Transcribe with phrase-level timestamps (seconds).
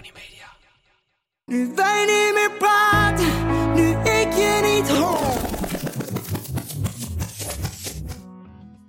[0.00, 0.46] Tony Media.
[1.44, 5.18] Nu wij niet meer praten, nu ik je niet hoor.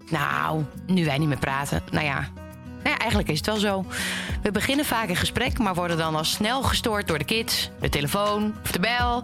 [0.09, 1.83] Nou, nu wij niet meer praten.
[1.91, 3.85] Nou ja, nou ja, eigenlijk is het wel zo.
[4.41, 7.89] We beginnen vaak een gesprek, maar worden dan al snel gestoord door de kids, de
[7.89, 9.23] telefoon of de bel.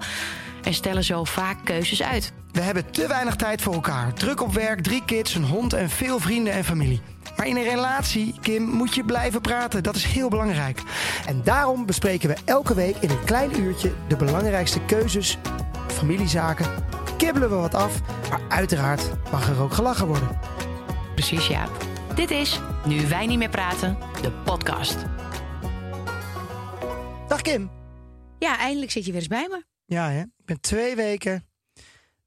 [0.64, 2.34] En stellen zo vaak keuzes uit.
[2.58, 4.14] We hebben te weinig tijd voor elkaar.
[4.14, 7.02] Druk op werk, drie kids, een hond en veel vrienden en familie.
[7.36, 9.84] Maar in een relatie, Kim, moet je blijven praten.
[9.84, 10.82] Dat is heel belangrijk.
[11.28, 15.38] En daarom bespreken we elke week in een klein uurtje de belangrijkste keuzes,
[15.88, 16.66] familiezaken.
[17.18, 20.40] Kibbelen we wat af, maar uiteraard mag er ook gelachen worden.
[21.14, 21.86] Precies, Jaap.
[22.16, 24.98] Dit is Nu wij niet meer praten, de podcast.
[27.28, 27.72] Dag Kim.
[28.40, 29.64] Ja, eindelijk zit je weer eens bij me.
[29.86, 30.22] Ja, hè?
[30.22, 31.47] ik ben twee weken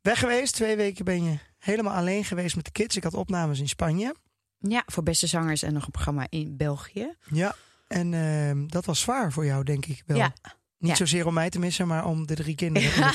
[0.03, 0.55] weg geweest.
[0.55, 2.97] Twee weken ben je helemaal alleen geweest met de kids.
[2.97, 4.15] Ik had opnames in Spanje.
[4.59, 7.15] Ja, voor beste zangers en nog een programma in België.
[7.31, 7.55] Ja,
[7.89, 10.17] en ehm, dat was zwaar voor jou, denk ik wel.
[10.17, 10.33] Ja.
[10.79, 10.97] Niet ja.
[10.97, 12.89] zozeer om mij te missen, maar om de drie kinderen.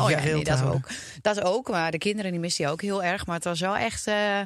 [0.00, 0.76] oh ja, nee, dat houden.
[0.76, 0.88] ook.
[1.20, 3.26] Dat ook, maar de kinderen die miste je ook heel erg.
[3.26, 4.40] Maar het was wel echt eh,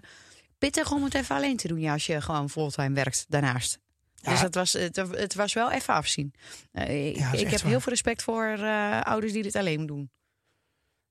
[0.58, 1.80] pittig om het even alleen te doen.
[1.80, 3.78] Ja, als je gewoon fulltime werkt daarnaast.
[4.14, 4.30] Ja.
[4.30, 6.34] Dus dat was, het, het was wel even afzien.
[6.72, 7.70] Eh, ik ik heb waar.
[7.70, 10.10] heel veel respect voor eh, ouders die dit alleen doen.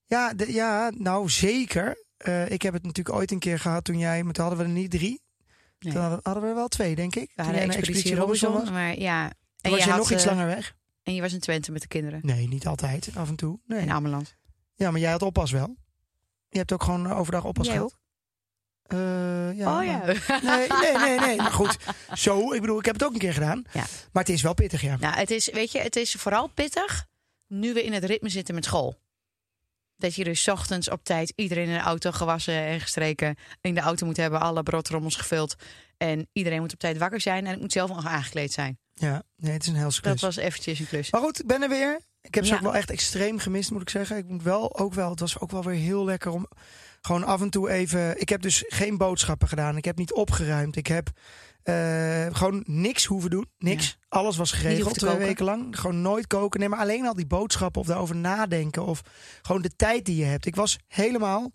[0.08, 2.05] Ja, de- ja, nou zeker.
[2.17, 4.69] Eh, ik heb het natuurlijk ooit een keer gehad toen jij, maar toen hadden we
[4.72, 5.22] er niet drie.
[5.80, 5.94] Nee.
[5.94, 7.27] Toen hadden, hadden we er wel twee, denk ik.
[7.36, 8.69] We Toen hadden Expeditie Robinson, was.
[8.69, 9.22] maar ja.
[9.28, 10.75] Toen En was je, jij nog iets eh, langer weg?
[11.03, 12.19] En je was in Twente met de kinderen.
[12.23, 13.09] Nee, niet altijd.
[13.16, 13.59] Af en toe.
[13.66, 13.81] Nee.
[13.81, 14.35] In Ameland.
[14.75, 15.75] Ja, maar jij had oppas wel.
[16.50, 17.97] Je hebt ook gewoon overdag oppas gehad.
[18.83, 19.97] Eh, ja, oh ja.
[19.97, 21.38] maar- Nee, nee, nee, nee.
[21.38, 21.78] Maar goed,
[22.13, 22.53] zo.
[22.53, 23.63] Ik bedoel, ik heb het ook een keer gedaan.
[23.73, 23.83] Ja.
[24.11, 24.97] Maar het is wel pittig, ja.
[24.97, 27.05] Nou, het is, weet je, het is vooral pittig
[27.47, 29.00] nu we in het ritme zitten met school.
[29.98, 33.81] Dat je dus ochtends op tijd iedereen in de auto gewassen en gestreken in de
[33.81, 35.56] auto moet hebben, alle broodrommels gevuld.
[35.98, 38.80] En iedereen moet op tijd wakker zijn en ik moet zelf nog aangekleed zijn.
[38.94, 40.22] Ja, nee, het is een helse klus.
[40.22, 41.12] Dat was eventjes een klus.
[41.12, 42.00] Maar goed, ik ben er weer.
[42.22, 42.56] Ik heb ze Ja.
[42.58, 44.18] ook wel echt extreem gemist, moet ik zeggen.
[44.18, 45.09] Ik moet wel ook wel.
[45.09, 46.47] Het was ook wel weer heel lekker om
[47.02, 48.22] gewoon af en toe even.
[48.22, 49.78] Ik heb dus geen boodschappen gedaan.
[49.78, 50.75] Ik heb niet opgeruimd.
[50.75, 51.09] Ik heb
[51.67, 53.50] eh, gewoon niks hoeven doen.
[53.57, 53.97] Niks.
[54.09, 55.28] Alles was geregeld twee koken.
[55.28, 55.79] weken lang.
[55.79, 56.59] Gewoon nooit koken.
[56.59, 58.85] Nee, maar alleen al die boodschappen of daarover nadenken.
[58.85, 59.01] Of
[59.41, 60.45] gewoon de tijd die je hebt.
[60.45, 61.51] Ik was helemaal.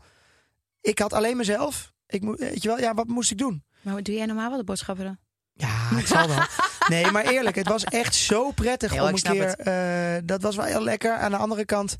[0.80, 1.92] Ik had alleen mezelf.
[2.06, 3.64] Ik moet, weet je wel, ja, wat moest ik doen?
[3.82, 5.18] Maar wat doe jij normaal wel de boodschappen dan?
[5.52, 6.38] Ja, ik zal wel.
[6.88, 9.48] Nee, maar eerlijk, het was echt zo prettig Ja, om een keer.
[9.58, 11.16] eh, dat was wel heel lekker.
[11.16, 11.96] Aan de andere kant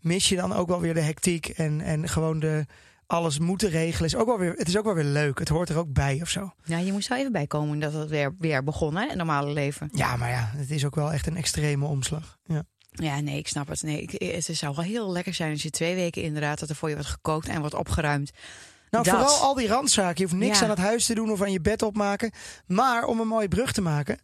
[0.00, 2.66] mis je dan ook wel weer de hectiek en, en gewoon de
[3.08, 4.06] alles moeten regelen.
[4.08, 5.38] Is ook wel weer, het is ook wel weer leuk.
[5.38, 6.52] Het hoort er ook bij of zo.
[6.64, 9.88] Ja, je moest wel even bijkomen dat het weer, weer begon, hè, het normale leven.
[9.92, 12.38] Ja, maar ja, het is ook wel echt een extreme omslag.
[12.46, 12.62] Ja.
[12.90, 13.82] Ja, nee, ik snap het.
[13.82, 16.74] Nee, ik, het zou wel heel lekker zijn als je twee weken inderdaad dat er
[16.76, 18.30] voor je wordt gekookt en wordt opgeruimd.
[18.90, 19.14] Nou, Dat.
[19.14, 20.14] vooral al die randzaken.
[20.16, 20.64] Je hoeft niks Ja.
[20.64, 22.30] aan het huis te doen of aan je bed opmaken.
[22.66, 24.18] Maar om een mooie brug te maken.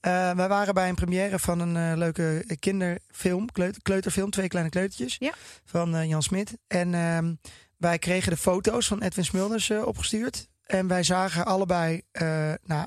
[0.00, 4.70] eh, wij waren bij een première van een eh, leuke kinderfilm, kleut- kleuterfilm, Twee Kleine
[4.70, 5.16] Kleutertjes.
[5.18, 5.32] Ja.
[5.64, 6.58] Van eh, Jan Smit.
[6.66, 7.34] En ehm,
[7.78, 10.48] wij kregen de foto's van Edwin Smulders eh, opgestuurd.
[10.64, 12.86] En wij zagen allebei, eh, nou,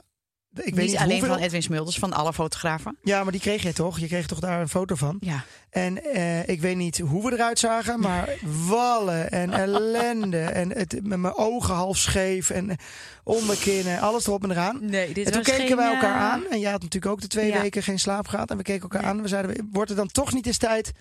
[0.53, 1.33] ik weet niet niet alleen hoeveel.
[1.33, 2.97] van Edwin Smulders, van alle fotografen.
[3.03, 3.99] Ja, maar die kreeg je toch?
[3.99, 5.17] Je kreeg toch daar een foto van?
[5.19, 5.43] Ja.
[5.69, 8.29] En eh, ik weet niet hoe we eruit zagen, maar
[8.67, 10.39] wallen en ellende.
[10.41, 12.77] En het, met mijn ogen half scheef en
[13.23, 14.85] onderkinnen, alles erop en eraan.
[14.85, 16.43] Nee, dit En toen keken geen, wij elkaar aan.
[16.49, 17.61] En jij had natuurlijk ook de twee Ja.
[17.61, 18.49] weken geen slaap gehad.
[18.51, 19.09] En we keken elkaar Nee.
[19.09, 19.21] aan.
[19.21, 20.91] We zeiden, wordt het dan toch niet eens tijd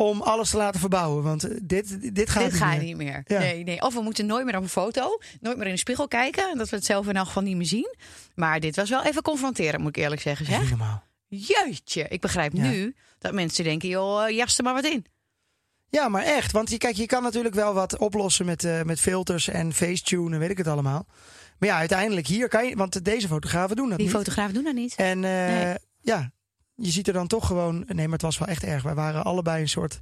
[0.00, 1.22] om alles te laten verbouwen?
[1.22, 2.84] Want eh, dit, dit gaat dit niet gaat meer.
[2.84, 3.22] niet meer.
[3.26, 3.38] Ja.
[3.38, 3.82] Nee, nee.
[3.82, 6.58] Of we moeten nooit meer op een foto, nooit meer in de spiegel kijken.
[6.58, 7.94] Dat we het zelf in elk geval niet meer zien.
[8.34, 10.46] Maar dit was wel even confronterend, moet ik eerlijk zeggen.
[10.46, 10.60] Zeg.
[10.60, 11.02] niet normaal.
[11.28, 12.62] Jeetje, ik begrijp Ja.
[12.68, 15.06] nu dat mensen denken, joh, eh, jas er maar wat in.
[15.90, 16.52] Ja, maar echt.
[16.52, 20.34] Want je, kijk, je kan natuurlijk wel wat oplossen met, eh, met filters en facetune
[20.34, 21.06] en weet ik het allemaal.
[21.58, 22.76] Maar ja, uiteindelijk hier kan je...
[22.76, 24.16] Want deze fotografen doen dat Die niet.
[24.16, 24.94] fotografen doen dat niet.
[24.94, 25.74] En Nee.
[26.00, 26.30] ja,
[26.80, 27.84] je ziet er dan toch gewoon...
[27.86, 28.82] Nee, maar het was wel echt erg.
[28.82, 29.98] Wij waren allebei een soort...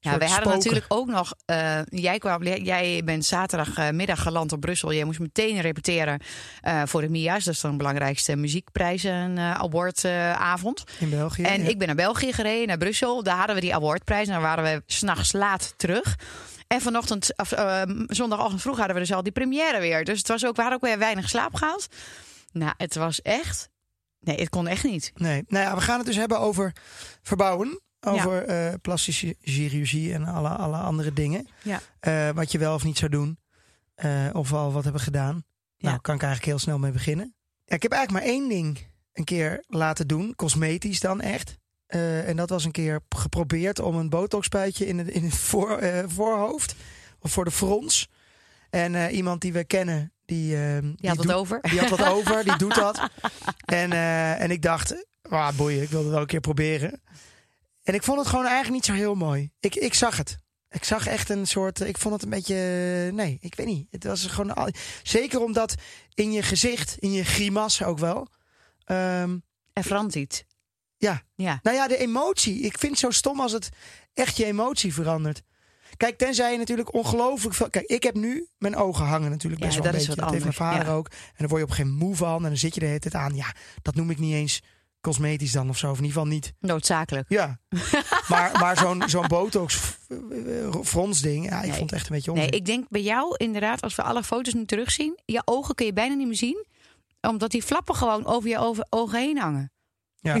[0.00, 0.58] Ja, wij hadden spoken.
[0.58, 1.34] natuurlijk ook nog.
[1.44, 4.92] eh, jij, kwam, jij bent zaterdagmiddag geland op Brussel.
[4.92, 6.20] Jij moest meteen repeteren
[6.60, 7.44] eh, voor de MIA's.
[7.44, 10.84] Dat is dan de belangrijkste muziekprijzen eh awardavond.
[10.98, 11.42] In België.
[11.42, 11.68] en ja.
[11.68, 13.22] ik ben naar België gereden, naar Brussel.
[13.22, 14.26] Daar hadden we die awardprijs.
[14.26, 16.16] En dan waren we s'nachts laat terug.
[16.66, 20.04] En vanochtend, of, eh, zondagochtend vroeg hadden we dus al die première weer.
[20.04, 21.88] Dus het was ook, we hadden ook weer weinig slaap gehad.
[22.52, 23.68] Nou, het was echt.
[24.20, 25.12] Nee, het kon echt niet.
[25.14, 26.72] Nee, nou ja, we gaan het dus hebben over
[27.22, 27.80] verbouwen.
[28.00, 31.48] Over eh, plastische chirurgie en alle, alle andere dingen.
[31.62, 31.80] Ja.
[32.00, 33.38] Eh, wat je wel of niet zou doen.
[33.94, 35.44] Eh, of al wat hebben gedaan.
[35.76, 35.88] Ja.
[35.88, 37.34] Nou, kan ik eigenlijk heel snel mee beginnen.
[37.64, 40.34] Ja, ik heb eigenlijk maar één ding een keer laten doen.
[40.34, 41.58] Cosmetisch dan echt.
[41.86, 46.74] En dat was een keer geprobeerd om een botoxpuitje in het, in het voor, voorhoofd.
[47.20, 48.08] Of voor de frons.
[48.70, 51.60] En iemand die we kennen, die, eh, Die had doet- het over.
[51.62, 53.00] die had wat over, die doet dat.
[53.64, 57.02] En, eh, en ik dacht, Ah, boeien, ik wilde het wel een keer proberen.
[57.82, 59.50] En ik vond het gewoon eigenlijk niet zo heel mooi.
[59.60, 60.38] Ik, ik zag het.
[60.70, 61.80] Ik zag echt een soort.
[61.80, 62.54] Ik vond het een beetje.
[63.14, 63.86] Nee, ik weet niet.
[63.90, 64.74] Het was gewoon.
[65.02, 65.74] Zeker omdat
[66.14, 68.28] in je gezicht, in je grimas ook wel.
[68.84, 69.38] ehm,
[69.72, 70.44] Er verandert iets.
[70.96, 71.22] ja.
[71.34, 71.58] Ja.
[71.62, 72.60] Nou ja, de emotie.
[72.60, 73.68] Ik vind het zo stom als het
[74.14, 75.42] echt je emotie verandert.
[75.98, 77.70] Kijk, tenzij je natuurlijk ongelooflijk veel.
[77.70, 80.20] Kijk, ik heb nu mijn ogen hangen natuurlijk Ja, best wel dat een beetje.
[80.20, 80.92] dat heeft mijn vader ja.
[80.92, 81.08] ook.
[81.08, 82.36] En dan word je op geen moe van.
[82.42, 83.34] En dan zit je de hele tijd aan.
[83.34, 84.62] Ja, dat noem ik niet eens
[85.00, 85.90] cosmetisch dan of zo.
[85.90, 86.52] Of in ieder geval niet.
[86.60, 87.26] Noodzakelijk.
[87.28, 87.58] Ja.
[88.28, 90.16] maar maar zo'n zo'n botox eh,
[90.82, 91.48] fronsding.
[91.48, 91.76] Ja, ik Nee.
[91.78, 92.58] vond het echt een beetje Nee, onzin.
[92.58, 95.92] ik denk bij jou inderdaad, als we alle foto's nu terugzien, je ogen kun je
[95.92, 96.66] bijna niet meer zien.
[97.20, 99.72] Omdat die flappen gewoon over je over- ogen heen hangen.
[100.20, 100.36] Ja.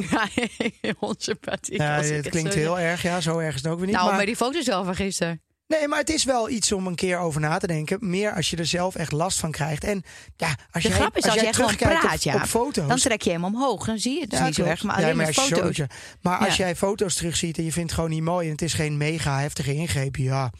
[0.80, 1.76] Ja, onsympathiek.
[1.80, 3.02] Ja, het het klinkt heel erg.
[3.02, 3.94] Ja, zo erg is het ook weer niet.
[3.96, 5.42] Nou, maar, maar die foto's wel van gisteren.
[5.68, 7.98] Nee, maar het is wel iets om een keer over na te denken.
[8.00, 9.84] Meer als je er zelf echt last van krijgt.
[9.84, 10.02] En
[10.36, 12.42] ja, als De jij, grap is, als jij jij gewoon terugkijkt praat, op, ja, op
[12.48, 12.88] foto's.
[12.88, 13.86] Dan trek je hem omhoog.
[13.86, 14.82] Dan zie je het dus Ja, niet zo erg.
[14.82, 15.80] Maar Ja, alleen maar met als je foto's.
[16.20, 18.74] Maar als jij foto's terugziet en je vindt het gewoon niet mooi en het is
[18.74, 20.50] geen mega heftige ingreep, ja,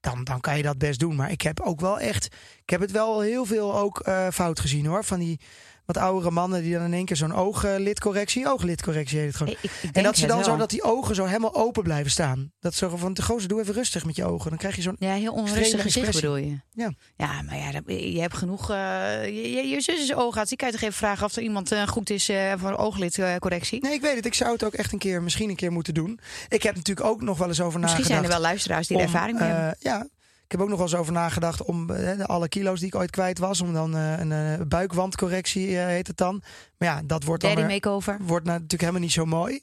[0.00, 1.16] dan, dan kan je dat best doen.
[1.16, 2.24] Maar ik heb ook wel echt,
[2.62, 5.04] ik heb het wel heel veel ook eh, fout gezien hoor.
[5.04, 5.40] Van die
[5.86, 9.52] wat oudere mannen die dan in één keer zo'n ooglidcorrectie, ooglidcorrectie heet het gewoon.
[9.52, 12.10] Ik- ik denk en dat ze dan zo dat die ogen zo helemaal open blijven
[12.10, 12.52] staan.
[12.60, 14.48] Dat ze van, gozer, doe even rustig met je ogen.
[14.50, 16.60] Dan krijg je zo'n Ja, heel onrustig gezicht bedoel je.
[16.72, 16.92] Ja.
[17.16, 18.70] Ja, maar ja, dat- je hebt genoeg...
[18.70, 20.48] eh, je, je, zus is oogarts.
[20.48, 23.82] Die kan je toch even vragen of er iemand eh, goed is eh, voor ooglidcorrectie?
[23.82, 24.26] Nee, ik weet het.
[24.26, 26.20] Ik zou het ook echt een keer, misschien een keer moeten doen.
[26.48, 28.36] Ik heb natuurlijk ook nog wel eens over Misschien zijn nagedacht.
[28.36, 29.76] er wel luisteraars die er ervaring mee hebben.
[29.78, 30.06] Ja,
[30.44, 33.10] ik heb ook nog wel eens over nagedacht om eh, alle kilo's die ik ooit
[33.10, 36.42] kwijt was, om dan eh, een eh, buikwandcorrectie heet het dan.
[36.78, 38.16] Maar ja, dat wordt dan Daddy weer- makeover.
[38.20, 39.60] wordt nou natuurlijk helemaal niet zo mooi.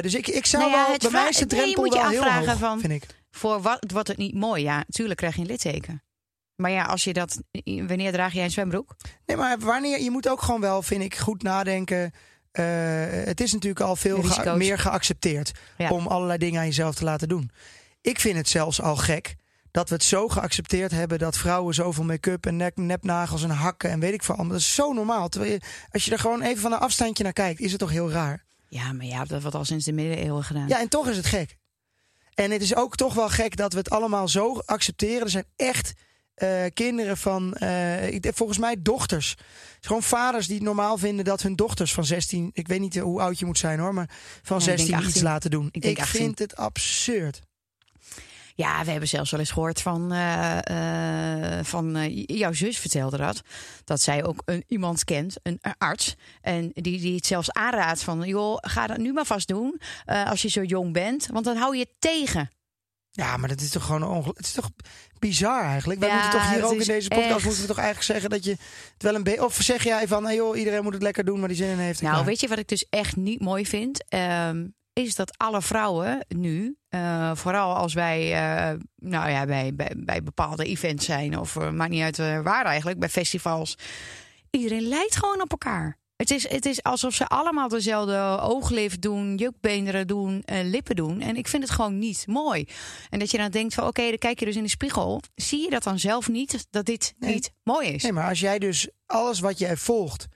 [0.00, 2.58] Dus ik, ik zou Nou ja, wel, bij mij is de drempel wel heel hoog,
[2.58, 3.06] van- vind ik.
[3.30, 4.62] Voor wat wordt het niet mooi?
[4.62, 6.02] Ja, natuurlijk krijg je een litteken.
[6.56, 7.42] Maar ja, als je dat...
[7.64, 8.96] Wanneer draag jij een zwembroek?
[9.26, 12.12] Nee, maar wanneer, je moet ook gewoon wel, vind ik, goed nadenken.
[12.52, 14.22] Het is natuurlijk al veel
[14.56, 15.90] meer geaccepteerd Ja.
[15.90, 17.50] om allerlei dingen aan jezelf te laten doen.
[18.00, 19.36] Ik vind het zelfs al gek
[19.70, 23.90] dat we het zo geaccepteerd hebben dat vrouwen zoveel make-up en nek, nepnagels en hakken
[23.90, 24.52] en weet ik veel allemaal.
[24.52, 25.28] Dat is zo normaal.
[25.28, 27.90] Terwijl je, als je er gewoon even van een afstandje naar kijkt, is het toch
[27.90, 28.44] heel raar.
[28.68, 30.68] Ja, maar ja, dat wordt al sinds de middeleeuwen gedaan.
[30.68, 31.56] Ja, en toch is het gek.
[32.34, 35.20] En het is ook toch wel gek dat we het allemaal zo accepteren.
[35.22, 35.92] Er zijn echt
[36.34, 37.56] eh, kinderen van,
[38.10, 39.34] ik- volgens mij dochters.
[39.80, 43.20] Gewoon vaders die het normaal vinden dat hun dochters van 16, ik weet niet hoe
[43.20, 44.10] oud je moet zijn hoor, maar
[44.42, 45.22] van Ja, ik denk 16 iets 18.
[45.22, 45.66] laten doen.
[45.66, 46.20] Ik Ik, denk 18.
[46.20, 47.40] vind het absurd.
[48.60, 53.16] Ja, we hebben zelfs wel eens gehoord van, eh, eh, van j- jouw zus vertelde
[53.16, 53.42] dat.
[53.84, 56.14] Dat zij ook een, iemand kent, een, een arts.
[56.40, 59.80] En die, die het zelfs aanraadt van, joh, ga dat nu maar vast doen.
[60.26, 62.50] als je zo jong bent, want dan hou je het tegen.
[63.10, 64.70] Ja, maar dat is toch gewoon onge- het is toch
[65.18, 66.00] bizar eigenlijk.
[66.00, 68.30] Wij Ja, moeten toch hier ook in deze podcast echt- moeten we toch eigenlijk zeggen
[68.30, 71.02] dat je het wel een beetje of zeg jij van, hey joh, iedereen moet het
[71.02, 72.00] lekker doen, maar die zin in heeft.
[72.02, 72.26] Nou, klaar.
[72.26, 74.04] weet je wat ik dus echt niet mooi vind?
[74.08, 74.66] Ehm,
[75.06, 80.22] is dat alle vrouwen nu, eh, vooral als wij eh, nou ja, bij, bij, bij
[80.22, 83.74] bepaalde events zijn, of eh, maakt niet uit waar eigenlijk, bij festivals,
[84.50, 85.98] iedereen lijkt gewoon op elkaar.
[86.16, 91.20] Het is, het is alsof ze allemaal dezelfde ooglif doen, jukbeenderen doen, lippen doen.
[91.20, 92.66] En ik vind het gewoon niet mooi.
[93.10, 95.20] En dat je dan denkt van oké, dan kijk je dus in de spiegel.
[95.34, 97.34] Zie je dat dan zelf niet, dat dit Nee.
[97.34, 98.02] niet mooi is?
[98.02, 100.26] Nee, maar als jij dus alles wat jij volgt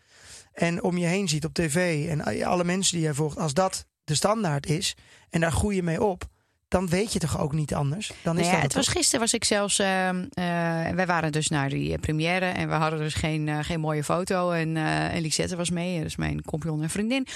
[0.53, 3.87] en om je heen ziet op tv en alle mensen die jij volgt, als dat
[4.05, 4.95] de standaard is
[5.31, 6.29] en daar groei je mee op,
[6.75, 8.13] dan weet je toch ook niet anders.
[8.23, 9.79] Dan is Nou ja, dat het was gisteren was ik zelfs.
[9.79, 10.11] eh,
[10.95, 14.05] wij waren dus naar die eh, première en we hadden dus geen, eh, geen mooie
[14.05, 14.51] foto.
[14.51, 17.27] En, en Lisette was mee, dus mijn compagnon en vriendin.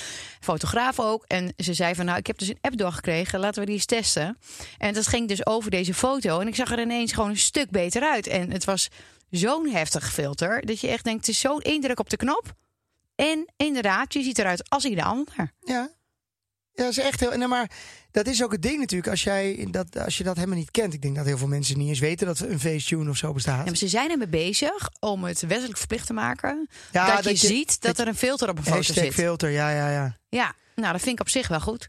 [0.40, 1.24] Fotograaf ook.
[1.26, 3.84] En ze zei van nou, ik heb dus een app doorgekregen, laten we die eens
[3.84, 4.38] testen.
[4.78, 6.40] En dat ging dus over deze foto.
[6.40, 8.26] En ik zag er ineens gewoon een stuk beter uit.
[8.26, 8.88] En het was
[9.30, 12.52] zo'n heftig filter dat je echt denkt, het is zo'n indruk op de knop.
[13.14, 15.52] En inderdaad, je ziet eruit als ieder ander.
[15.60, 15.90] Ja.
[16.78, 17.36] Ja, dat is echt heel.
[17.36, 17.70] Nee, maar
[18.10, 19.10] dat is ook het ding natuurlijk.
[19.10, 20.94] Als, jij dat, als je dat helemaal niet kent.
[20.94, 23.58] Ik denk dat heel veel mensen niet eens weten dat een Facetune of zo bestaat.
[23.58, 26.68] Ja, maar ze zijn ermee bezig om het wettelijk verplicht te maken.
[26.92, 29.14] Ja, dat, je, ziet dat, er een filter op een foto zit.
[29.14, 30.16] filter, ja, ja, ja.
[30.28, 31.88] Ja, nou, dat vind ik op zich wel goed.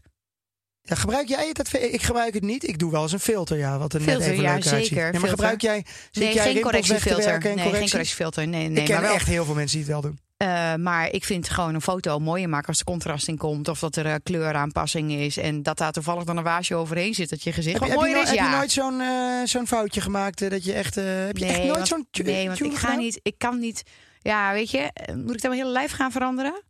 [0.82, 1.56] Ja, gebruik jij het?
[1.56, 2.68] dat- Ik gebruik het niet.
[2.68, 4.70] Ik doe wel eens een filter, ja, wat er net Filter, even ja, uitziet.
[4.72, 5.28] zeker, Ja, maar filter.
[5.28, 7.32] gebruik jij, zit nee, jij geen correctiefilter.
[7.32, 7.90] Nee, geen correctie?
[7.90, 8.48] correctiefilter.
[8.48, 10.20] Nee, nee, ik ken maar, wel, echt heel veel mensen die het wel doen.
[10.40, 13.68] Eh, maar ik vind gewoon een foto mooier maken als er contrast in komt.
[13.68, 15.36] Of dat er eh, kleuraanpassing is.
[15.36, 17.30] En dat daar toevallig dan een waasje overheen zit.
[17.30, 18.30] Dat je gezicht Heb, je- je, mooier nou- is.
[18.30, 18.56] heb je ja.
[18.56, 20.94] nooit zo'n eh, zo'n foutje gemaakt dat je echt...
[20.94, 23.20] heb je echt nooit zo'n nee, want ik ga niet.
[23.22, 23.82] Ik kan niet.
[24.20, 26.62] Ja, weet je, moet ik dan mijn hele lijf gaan veranderen?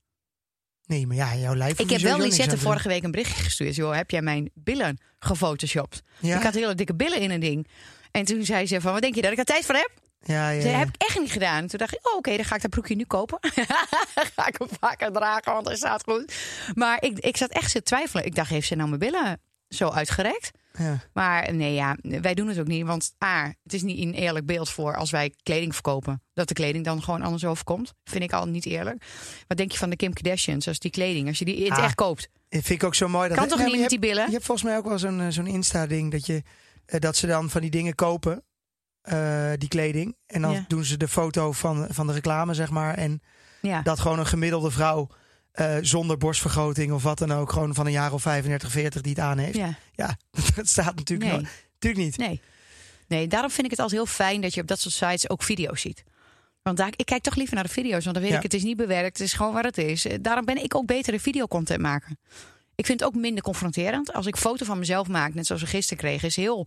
[0.87, 3.75] Nee, maar ja, jouw lijf Ik je heb wel Lisette vorige week een berichtje gestuurd.
[3.75, 6.03] Joh, heb jij mijn billen gefotoshopt?
[6.19, 6.37] Ja?
[6.37, 7.67] Ik had hele dikke billen in een ding.
[8.11, 9.91] En toen zei ze van, wat denk je dat ik er tijd voor heb?
[10.23, 11.67] Ja, ja, Dat heb ik echt niet gedaan.
[11.67, 13.39] Toen dacht ik, oh, oké, dan ga ik dat broekje nu kopen.
[14.37, 16.35] ga ik hem vaker dragen, want hij staat goed.
[16.75, 18.25] Maar ik, ik zat echt te twijfelen.
[18.25, 20.50] Ik dacht, heeft ze nou mijn billen zo uitgerekt?
[20.79, 21.00] ja.
[21.12, 22.87] Maar nee, ja, wij doen het ook niet.
[22.87, 26.23] Want A, het is niet een eerlijk beeld voor als wij kleding verkopen.
[26.35, 27.93] Dat de kleding dan gewoon anders overkomt.
[28.05, 29.05] Vind ik al niet eerlijk.
[29.47, 30.69] Wat denk je van de Kim Kardashians?
[30.69, 32.29] Als die kleding, als je die in het Ah, echt koopt.
[32.49, 33.29] Dat vind ik ook zo mooi.
[33.29, 34.27] Dat Kan toch niet met die billen?
[34.27, 36.43] Je hebt volgens mij ook wel zo'n eh, zo'n Insta-ding dat, je,
[36.87, 38.43] eh, dat ze dan van die dingen kopen,
[39.02, 40.16] eh, die kleding.
[40.26, 40.64] En dan Ja.
[40.69, 42.95] doen ze de foto van, van de reclame, zeg maar.
[42.95, 43.23] En
[43.61, 43.83] Ja.
[43.83, 45.09] dat gewoon een gemiddelde vrouw
[45.50, 49.12] eh, zonder borstvergroting of wat dan ook, gewoon van een jaar of 35, 40 die
[49.14, 49.57] het aan heeft.
[49.57, 50.16] Ja, ja.
[50.57, 51.47] dat staat natuurlijk, Nee.
[51.73, 52.16] natuurlijk niet.
[52.16, 52.40] Nee.
[53.09, 55.42] Nee, daarom vind ik het altijd heel fijn dat je op dat soort sites ook
[55.42, 56.04] video's ziet.
[56.62, 58.37] Want daar, ik kijk toch liever naar de video's, want dan weet Ja.
[58.38, 60.07] ik, het is niet bewerkt, het is gewoon wat het is.
[60.07, 62.19] Eh, Daarom ben ik ook betere videocontent maken.
[62.75, 64.12] Ik vind het ook minder confronterend.
[64.12, 66.66] Als ik foto van mezelf maak, net zoals we gisteren kregen, is heel.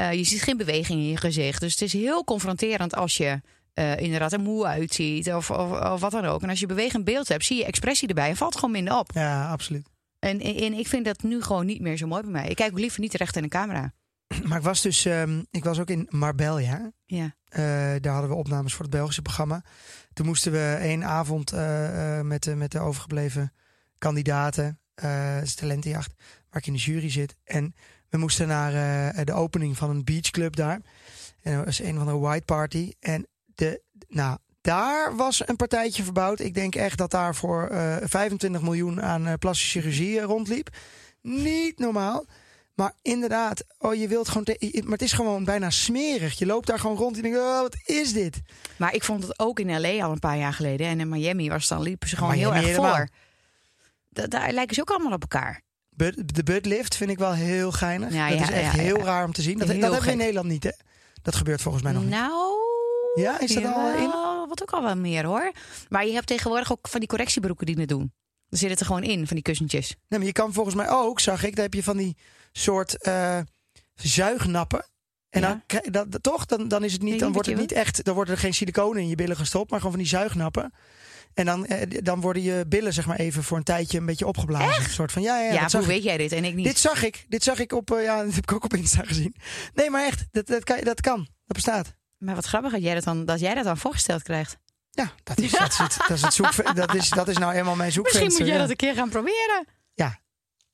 [0.00, 1.60] Eh, je ziet geen beweging in je gezicht.
[1.60, 3.40] Dus het is heel confronterend als je
[3.74, 6.42] eh, inderdaad er moe uitziet of, of, of wat dan ook.
[6.42, 9.10] En als je bewegend beeld hebt, zie je expressie erbij en valt gewoon minder op.
[9.14, 9.88] Ja, absoluut.
[10.18, 12.48] En, en ik vind dat nu gewoon niet meer zo mooi bij mij.
[12.48, 13.92] Ik kijk ook liever niet recht in de camera.
[14.48, 16.92] Maar ik was dus, ehm, ik was ook in Marbella.
[17.06, 17.34] Ja.
[17.48, 17.62] Eh,
[18.00, 19.64] daar hadden we opnames voor het Belgische programma.
[20.12, 21.52] Toen moesten we één avond
[22.22, 23.52] met, de, met de overgebleven
[23.98, 26.14] kandidaten, eh het is talentenjacht,
[26.50, 27.36] waar ik in de jury zit.
[27.44, 27.74] En
[28.10, 28.74] we moesten naar
[29.14, 30.80] eh, de opening van een beachclub daar.
[31.42, 32.92] En dat was een van de white party.
[33.00, 36.40] En de, nou, daar was een partijtje verbouwd.
[36.40, 40.68] Ik denk echt dat daar voor eh 25 miljoen aan eh, plastische chirurgie eh, rondliep.
[41.22, 42.24] Niet normaal.
[42.74, 44.46] Maar inderdaad, oh, je wilt gewoon.
[44.82, 46.38] maar het is gewoon bijna smerig.
[46.38, 48.40] Je loopt daar gewoon rond en denkt: oh, wat is dit?
[48.78, 50.86] Maar ik vond het ook in LA al een paar jaar geleden.
[50.86, 52.96] En in Miami was dan liepen ze gewoon Miami heel erg helemaal.
[52.96, 53.08] voor.
[54.08, 55.62] Da- daar lijken ze ook allemaal op elkaar.
[56.00, 58.12] Bud- De Budlift vind ik wel heel geinig.
[58.12, 59.58] Ja, dat ja, is echt ja, heel raar om te zien.
[59.58, 60.16] Dat, dat hebben we in.
[60.16, 60.70] Nederland niet, hè?
[61.22, 62.10] Dat gebeurt volgens mij nog niet.
[62.10, 62.58] Nou.
[63.14, 64.10] Ja, is dat al in?
[64.48, 65.52] Wat ook al wel meer hoor.
[65.88, 68.12] Maar je hebt tegenwoordig ook van die correctiebroeken die het doen.
[68.48, 69.94] Er zit het er gewoon in, van die kussentjes.
[70.08, 72.16] Nee, maar je kan volgens mij ook, zag ik, daar heb je van die
[72.52, 73.38] soort eh,
[73.94, 74.86] zuignappen.
[75.30, 75.62] En Ja.
[75.90, 78.40] dan toch, dan, dan is het niet, dan wordt het niet echt, dan worden er
[78.40, 80.72] geen siliconen in je billen gestopt, maar gewoon van die zuignappen.
[81.34, 84.26] En dan, eh, dan worden je billen zeg maar even voor een tijdje een beetje
[84.26, 84.84] opgeblazen.
[84.84, 85.86] Een soort van ja, ja, Ja, hoe ik.
[85.86, 86.64] weet jij dit en ik niet?
[86.66, 87.24] Dit zag ik.
[87.28, 89.34] Dit zag ik op, eh, ja, dat heb ik ook op Insta gezien.
[89.74, 91.18] Nee, maar echt, dat, dat, kan, dat kan.
[91.18, 91.94] Dat bestaat.
[92.18, 94.56] Maar wat grappig dat jij dat dan, dat jij dat dan voorgesteld krijgt.
[94.90, 97.52] Ja, dat is, dat is, het, dat is, het zoek, dat is, dat is nou
[97.52, 98.24] eenmaal mijn zoekvenster.
[98.24, 98.68] Misschien moet jij ja.
[98.68, 99.66] dat een keer gaan proberen.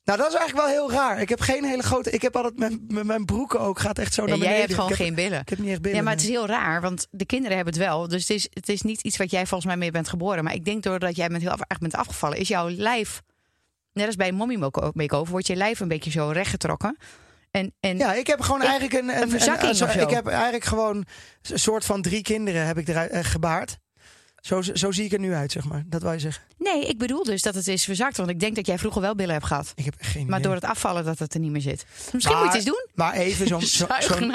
[0.07, 1.21] Nou, dat is eigenlijk wel heel raar.
[1.21, 2.11] Ik heb geen hele grote.
[2.11, 4.53] Ik heb altijd mijn, mijn, mijn broeken ook gaat echt zo naar beneden.
[4.53, 5.41] jij hebt gewoon heb, geen billen.
[5.41, 5.97] Ik heb niet echt billen.
[5.97, 8.09] Ja, maar het is heel raar, want de kinderen hebben het wel.
[8.09, 10.45] Dus het is, het is niet iets wat jij volgens mij mee bent geboren.
[10.45, 13.23] Maar ik denk doordat jij bent heel erg bent afgevallen, is jouw lijf,
[13.93, 14.57] net als bij een mommy
[14.93, 16.97] makeover, wordt je lijf een beetje zo rechtgetrokken.
[17.51, 19.85] En, en Ja, ik heb gewoon Ik- eigenlijk een, een zo.
[19.85, 20.97] Ik heb eigenlijk gewoon
[21.43, 23.79] een soort van drie kinderen heb ik eruit eh, gebaard.
[24.47, 25.83] Zo, zo zie ik er nu uit, zeg maar.
[25.87, 26.43] Dat wil je zeggen.
[26.59, 28.17] nee, ik bedoel dus dat het is verzakt.
[28.17, 29.73] Want ik denk dat jij vroeger wel billen hebt gehad.
[29.75, 31.87] Ik heb geen Maar door het afvallen dat het er niet meer zit.
[32.13, 32.87] Misschien moet je het eens doen.
[32.95, 33.61] Maar even zo'n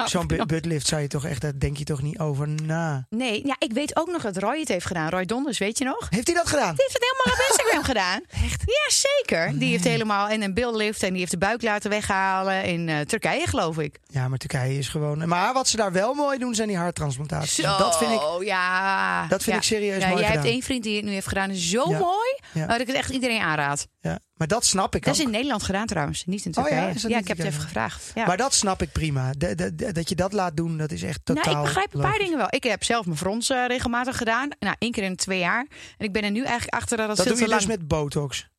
[0.08, 0.46] zo, nou.
[0.46, 3.06] buttlift zou je toch echt, daar denk je toch niet over na.
[3.10, 5.10] Nee, ja, ik weet ook nog dat Roy het heeft gedaan.
[5.10, 6.08] Roy Donders, weet je nog?
[6.10, 6.76] Heeft hij dat gedaan?
[6.76, 8.22] Die heeft het helemaal op Instagram gedaan.
[8.46, 8.62] Echt?
[8.66, 9.60] Ja, zeker.
[9.60, 13.00] Die heeft helemaal in een beeldlift en die heeft de buik laten weghalen in eh,
[13.00, 14.00] Turkije, geloof ik.
[14.08, 15.28] Ja, maar Turkije is gewoon.
[15.28, 17.64] Maar wat ze daar wel mooi doen, zijn die harttransplantaties.
[17.64, 18.22] Dat vind ik.
[18.44, 19.28] ja.
[19.28, 19.62] Dat vind Ja.
[19.62, 20.44] ik serieus Ja, mooi jij gedaan.
[20.44, 21.56] hebt één vriend die het nu heeft gedaan.
[21.56, 21.98] Zo Ja.
[22.00, 22.40] mooi.
[22.54, 22.68] Ja.
[22.68, 23.88] Dat ik het echt iedereen aanraad.
[24.02, 25.26] Ja, maar dat snap ik Dat is ook.
[25.26, 26.26] in Nederland gedaan trouwens.
[26.26, 26.94] Niet in Oh ja, Turkije.
[26.96, 28.12] is dat ja, ik heb het even gevraagd.
[28.16, 28.26] Ja.
[28.26, 29.32] Maar dat snap ik prima.
[29.38, 31.44] De- de- de- dat je dat laat doen, dat is echt totaal.
[31.44, 32.48] nou, ik begrijp een paar dingen wel.
[32.50, 34.50] Ik heb zelf mijn frons eh, regelmatig gedaan.
[34.60, 35.68] Nou, één keer in twee jaar.
[35.98, 37.78] En ik ben er nu eigenlijk achter dat het Dat veel doe je te dus
[37.78, 38.50] met botox.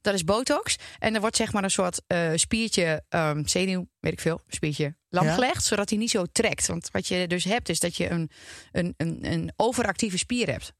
[0.00, 0.76] Dat is botox.
[0.98, 4.94] En er wordt zeg maar een soort eh, spiertje, ehm, zenuw, weet ik veel, spiertje
[5.08, 5.34] lam Ja.
[5.34, 5.64] gelegd.
[5.64, 6.66] Zodat hij niet zo trekt.
[6.66, 8.30] Want wat je dus hebt is dat je een,
[8.72, 10.72] een, een, een overactieve spier hebt.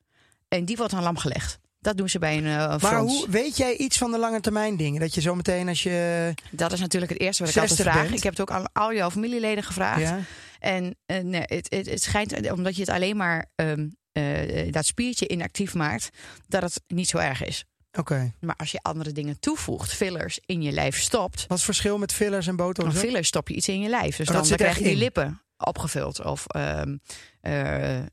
[0.48, 1.58] En die wordt dan lam gelegd.
[1.80, 4.76] Dat doen ze bij een eh Maar hoe weet jij iets van de lange termijn
[4.76, 5.00] dingen?
[5.00, 6.34] Dat je zo meteen als je.
[6.50, 8.06] Dat is natuurlijk het eerste wat ik altijd 60 vraag.
[8.08, 8.16] bent.
[8.18, 10.00] Ik heb het ook aan al jouw familieleden gevraagd.
[10.00, 10.18] Ja,
[10.58, 14.86] En eh, nee, het, het, het schijnt, omdat je het alleen maar ehm, eh, dat
[14.86, 16.08] spiertje inactief maakt,
[16.48, 17.64] dat het niet zo erg is.
[17.98, 18.32] Oké.
[18.40, 21.98] Maar als je andere dingen toevoegt, fillers in je lijf stopt, Wat is het verschil
[21.98, 22.96] met fillers en botox?
[22.98, 24.16] fillers stop je iets in je lijf.
[24.16, 24.98] Dus Oh, dan, krijg je die in.
[24.98, 26.24] lippen opgevuld.
[26.24, 26.96] Of ehm,
[27.40, 27.52] eh,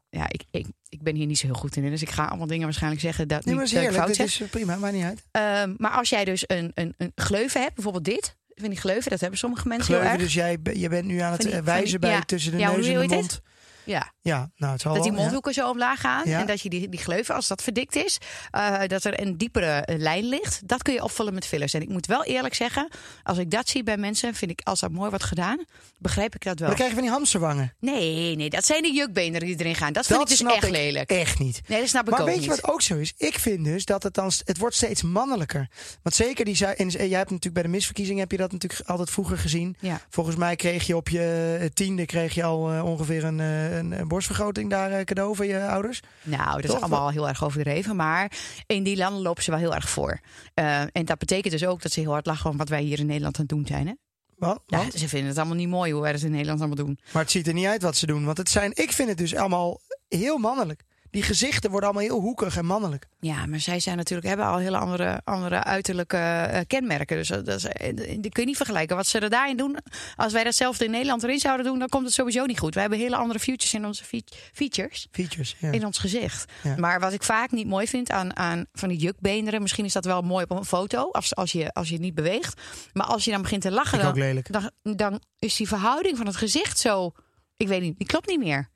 [0.10, 1.90] ja, ik, ik, ik ben hier niet zo heel goed in.
[1.90, 4.42] Dus ik ga allemaal dingen waarschijnlijk zeggen dat, Nee, niet, maar dat ik fout zeg.
[4.42, 5.24] is prima, maakt niet uit.
[5.32, 8.36] Ehm, maar als jij dus een, een, een gleuven hebt, bijvoorbeeld dit.
[8.60, 10.28] Van die gleuven, dat hebben sommige mensen heel Gleuven, erg.
[10.28, 12.22] dus jij, je bent nu aan het die- eh, wijzen die- bij ja.
[12.22, 13.42] tussen de Ja, neus en de mond.
[13.88, 14.12] Ja.
[14.22, 15.18] Ja, nou, het zal Dat die ja.
[15.18, 16.30] mondhoeken zo omlaag gaan.
[16.30, 16.40] Ja.
[16.40, 18.18] En dat je die, die gleuven, als dat verdikt is,
[18.52, 20.68] eh, dat er een diepere eh, lijn ligt.
[20.68, 21.74] Dat kun je opvullen met fillers.
[21.74, 22.90] En ik moet wel eerlijk zeggen,
[23.24, 25.66] als ik dat zie bij mensen, vind ik als dat mooi wordt gedaan,
[25.98, 26.68] begrijp ik dat wel.
[26.68, 27.74] Dan krijg je van die hamsterwangen.
[27.80, 29.94] Nee, nee, dat zijn de jukbeenderen die erin gaan.
[29.94, 31.10] Dat vind Dat ik dus echt ik lelijk.
[31.10, 31.62] Echt niet.
[31.68, 32.44] Nee, dat snap ik Maar ook weet niet.
[32.44, 33.14] je wat ook zo is?
[33.18, 35.70] Ik vind dus dat het dan het wordt steeds mannelijker.
[36.02, 39.10] Want zeker die en jij hebt natuurlijk bij de misverkiezing heb je dat natuurlijk altijd
[39.10, 39.76] vroeger gezien.
[39.80, 40.02] Ja.
[40.10, 43.40] Volgens mij kreeg je op je eh, tiende kreeg je al ongeveer een,
[43.78, 46.00] een, een borstvergroting daar eh, cadeau van je ouders.
[46.24, 46.76] Nou, dat Toch?
[46.76, 47.96] is allemaal heel erg overdreven.
[47.96, 48.32] Maar
[48.66, 50.20] in die landen lopen ze wel heel erg voor.
[50.54, 53.00] Eh, en dat betekent dus ook dat ze heel hard lachen om wat wij hier
[53.00, 53.88] in Nederland aan het doen zijn.
[53.88, 53.94] Hè?
[54.36, 54.64] Wat?
[54.66, 57.00] Ja, ze vinden het allemaal niet mooi hoe wij dat in Nederland allemaal doen.
[57.14, 58.26] Maar het ziet er niet uit wat ze doen.
[58.26, 60.84] Want het zijn, ik vind het dus allemaal heel mannelijk.
[61.18, 63.08] Die gezichten worden allemaal heel hoekig en mannelijk.
[63.20, 67.18] Ja, maar zij zijn natuurlijk, hebben al hele andere, andere uiterlijke eh, kenmerken.
[67.18, 68.96] Dus dat is, eh, die kun je niet vergelijken.
[68.96, 69.78] Wat ze er daarin doen,
[70.16, 72.74] als wij datzelfde in Nederland erin zouden doen, dan komt het sowieso niet goed.
[72.74, 74.22] We hebben hele andere features in onze fe-
[74.54, 75.08] features.
[75.12, 75.56] Features.
[75.60, 75.72] Ja.
[75.72, 76.52] In ons gezicht.
[76.64, 76.76] Ja.
[76.78, 80.06] Maar wat ik vaak niet mooi vind aan, aan van die jukbeenderen, misschien is dat
[80.06, 82.62] wel mooi op een foto, als, als, je, als je niet beweegt.
[82.94, 84.14] Maar als je dan begint te lachen, dan,
[84.52, 87.12] dan, dan is die verhouding van het gezicht zo.
[87.58, 88.70] Ik weet niet, die klopt niet meer.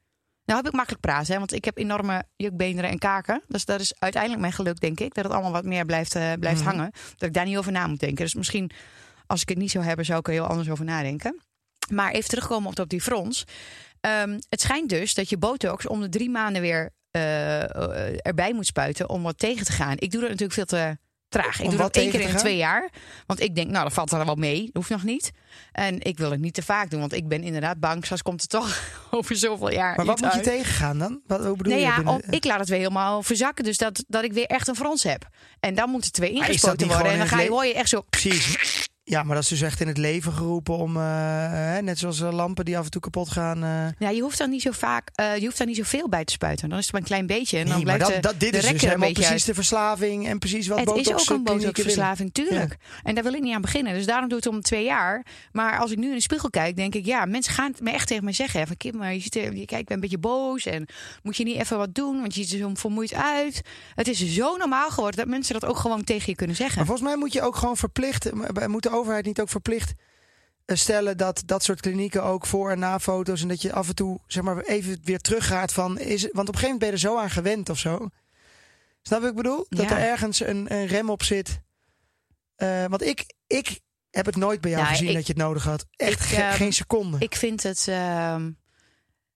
[0.51, 3.41] Nou heb ik makkelijk praten, hè, want ik heb enorme jukbeenderen en kaken.
[3.47, 5.13] Dus dat is uiteindelijk mijn geluk, denk ik.
[5.13, 6.69] Dat het allemaal wat meer blijft, eh, blijft Mhm.
[6.69, 6.91] hangen.
[7.17, 8.23] Dat ik daar niet over na moet denken.
[8.23, 8.71] Dus misschien,
[9.27, 11.41] als ik het niet zou hebben, zou ik er heel anders over nadenken.
[11.91, 13.43] Maar even terugkomen op, op die frons.
[14.01, 18.53] Ehm, het schijnt dus dat je botox om de drie maanden weer eh, eh, erbij
[18.53, 19.95] moet spuiten om wat tegen te gaan.
[19.97, 20.97] Ik doe dat natuurlijk veel te
[21.31, 21.59] traag.
[21.59, 22.89] Ik Om doe dat één keer in twee jaar.
[23.25, 24.61] Want ik denk, nou, dat valt er wel mee.
[24.63, 25.31] Dat hoeft nog niet.
[25.71, 28.05] En ik wil het niet te vaak doen, want ik ben inderdaad bang.
[28.05, 28.79] Zoals komt het toch
[29.11, 29.95] over zoveel jaar.
[29.95, 31.19] Maar wat moet je tegengaan dan?
[31.27, 31.87] Wat, hoe bedoel Nee, je?
[31.87, 33.63] ja, binnen- ik laat het weer helemaal verzakken.
[33.63, 35.27] Dus dat, dat ik weer echt een frons heb.
[35.59, 37.11] En dan moeten twee ingespoten worden.
[37.11, 38.01] En dan ga je, hoor je echt zo...
[38.09, 38.80] Precies.
[39.03, 42.31] Ja, maar dat is dus echt in het leven geroepen om, eh, net zoals eh,
[42.33, 43.63] lampen die af en toe kapot gaan.
[43.63, 43.87] eh.
[43.99, 46.69] Ja, je hoeft dan niet zo vaak, je hoeft daar niet zoveel bij te spuiten.
[46.69, 47.57] Dan is het maar een klein beetje.
[47.57, 49.45] En dan Nee, maar blijft dat, de, dat, dit de is dus helemaal precies uit.
[49.45, 52.77] de verslaving en precies wat Het is botox ook een botoxverslaving, tuurlijk.
[53.03, 53.93] En daar wil ik niet aan beginnen.
[53.93, 55.25] Dus daarom doe ik het om twee jaar.
[55.51, 57.05] Maar als ik nu in de spiegel kijk, denk ik...
[57.05, 58.67] ja, mensen gaan het me echt tegen mij zeggen.
[58.67, 60.65] Van Kim, maar je, ziet er, je kijkt een beetje boos.
[60.65, 60.85] En
[61.23, 62.19] moet je niet even wat doen?
[62.19, 63.61] Want je ziet er zo vermoeid uit.
[63.95, 66.77] Het is zo normaal geworden dat mensen dat ook gewoon tegen je kunnen zeggen.
[66.77, 69.93] Maar volgens mij moet je ook gewoon verplicht, maar moet de overheid niet ook verplicht
[70.65, 73.87] eh, stellen dat dat soort klinieken ook voor en na foto's en dat je af
[73.87, 76.87] en toe zeg maar even weer teruggaat van is want op een gegeven moment ben
[76.87, 78.09] je er zo aan gewend of zo.
[79.01, 79.65] Snap wat ik bedoel?
[79.69, 79.97] Dat Ja.
[79.97, 81.59] er ergens een, een rem op zit.
[82.55, 85.41] Eh, want ik, ik heb het nooit bij jou Nou, gezien ik- dat je het
[85.41, 85.85] nodig had.
[85.95, 87.17] Echt ik, ge- ehm, geen seconde.
[87.19, 88.51] Ik vind het, ehm,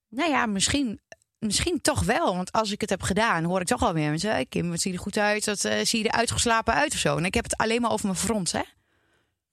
[0.10, 0.99] nou ja, misschien,
[1.39, 2.36] misschien toch wel.
[2.36, 4.30] Want als ik het heb gedaan, hoor ik toch wel weer mensen.
[4.30, 5.45] "Hey, Kim, wat zie je er goed uit?
[5.45, 7.17] Wat eh, zie je er uitgeslapen uit of zo?
[7.17, 8.62] En ik heb het alleen maar over mijn front, hè?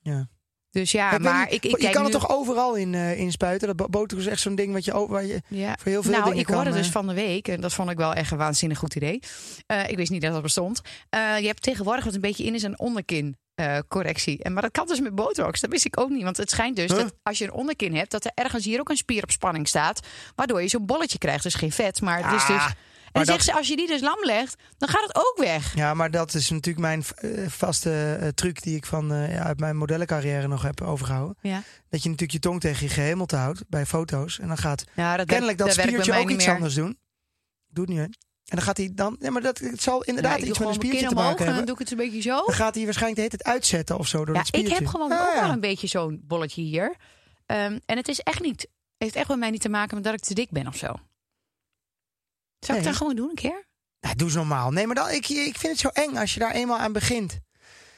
[0.03, 0.29] Ja.
[0.71, 2.11] Dus ja, Maar ik maar ik, ik je kijk kan nu...
[2.11, 3.67] het toch overal in, in spuiten?
[3.69, 5.77] Dat bo- botox is echt zo'n ding wat je, waar je Ja.
[5.81, 6.55] voor heel veel nou, dingen ik kan...
[6.55, 8.95] hoorde dus eh, van de week, en dat vond ik wel echt een waanzinnig goed
[8.95, 9.21] idee.
[9.67, 10.81] Eh, ik wist niet dat dat bestond.
[11.11, 13.37] Je hebt tegenwoordig wat een beetje in is een onderkin.
[13.89, 14.43] correctie.
[14.43, 15.61] En maar dat kan dus met botox.
[15.61, 16.23] Dat wist ik ook niet.
[16.23, 16.99] Want het schijnt dus Huh?
[17.01, 19.69] dat als je een onderkin hebt, dat er ergens hier ook een spier op spanning
[19.69, 20.07] staat.
[20.35, 21.43] Waardoor je zo'n bolletje krijgt.
[21.43, 22.01] Dus geen vet.
[22.01, 22.57] Maar het is dus.
[22.57, 22.71] Ah,
[23.13, 25.75] En zegt ze, als je die dus lam legt, dan gaat het ook weg.
[25.75, 29.43] Ja, maar dat is natuurlijk mijn eh, vaste eh, truc die ik van eh, ja,
[29.43, 31.37] uit mijn modellencarrière nog heb overgehouden.
[31.41, 34.39] Ja, Dat je natuurlijk je tong tegen je gehemelte houdt bij foto's.
[34.39, 36.55] En dan gaat ja dat kennelijk dat spiertje ook iets meer.
[36.55, 36.99] anders doen.
[37.69, 38.05] Doet niet, hè?
[38.05, 39.17] En dan gaat hij dan...
[39.19, 41.47] Ja, maar dat, het zal inderdaad Ja, iets doe met een spiertje te omhoog maken
[41.47, 42.37] en dan doe ik het een beetje zo.
[42.47, 45.13] Dan gaat hij waarschijnlijk de hele tijd uitzetten of zo door Ja, ik heb gewoon
[45.13, 46.97] Ah, ook wel een beetje zo'n bolletje hier.
[47.47, 50.15] Ehm, en het is echt niet, heeft echt bij mij niet te maken met dat
[50.15, 50.95] ik te dik ben of zo.
[52.67, 53.67] Zou ik dat gewoon doen een keer?
[54.01, 54.71] Nou, doe eens normaal.
[54.71, 57.39] Nee, maar dan, ik, ik vind het zo eng als je daar eenmaal aan begint.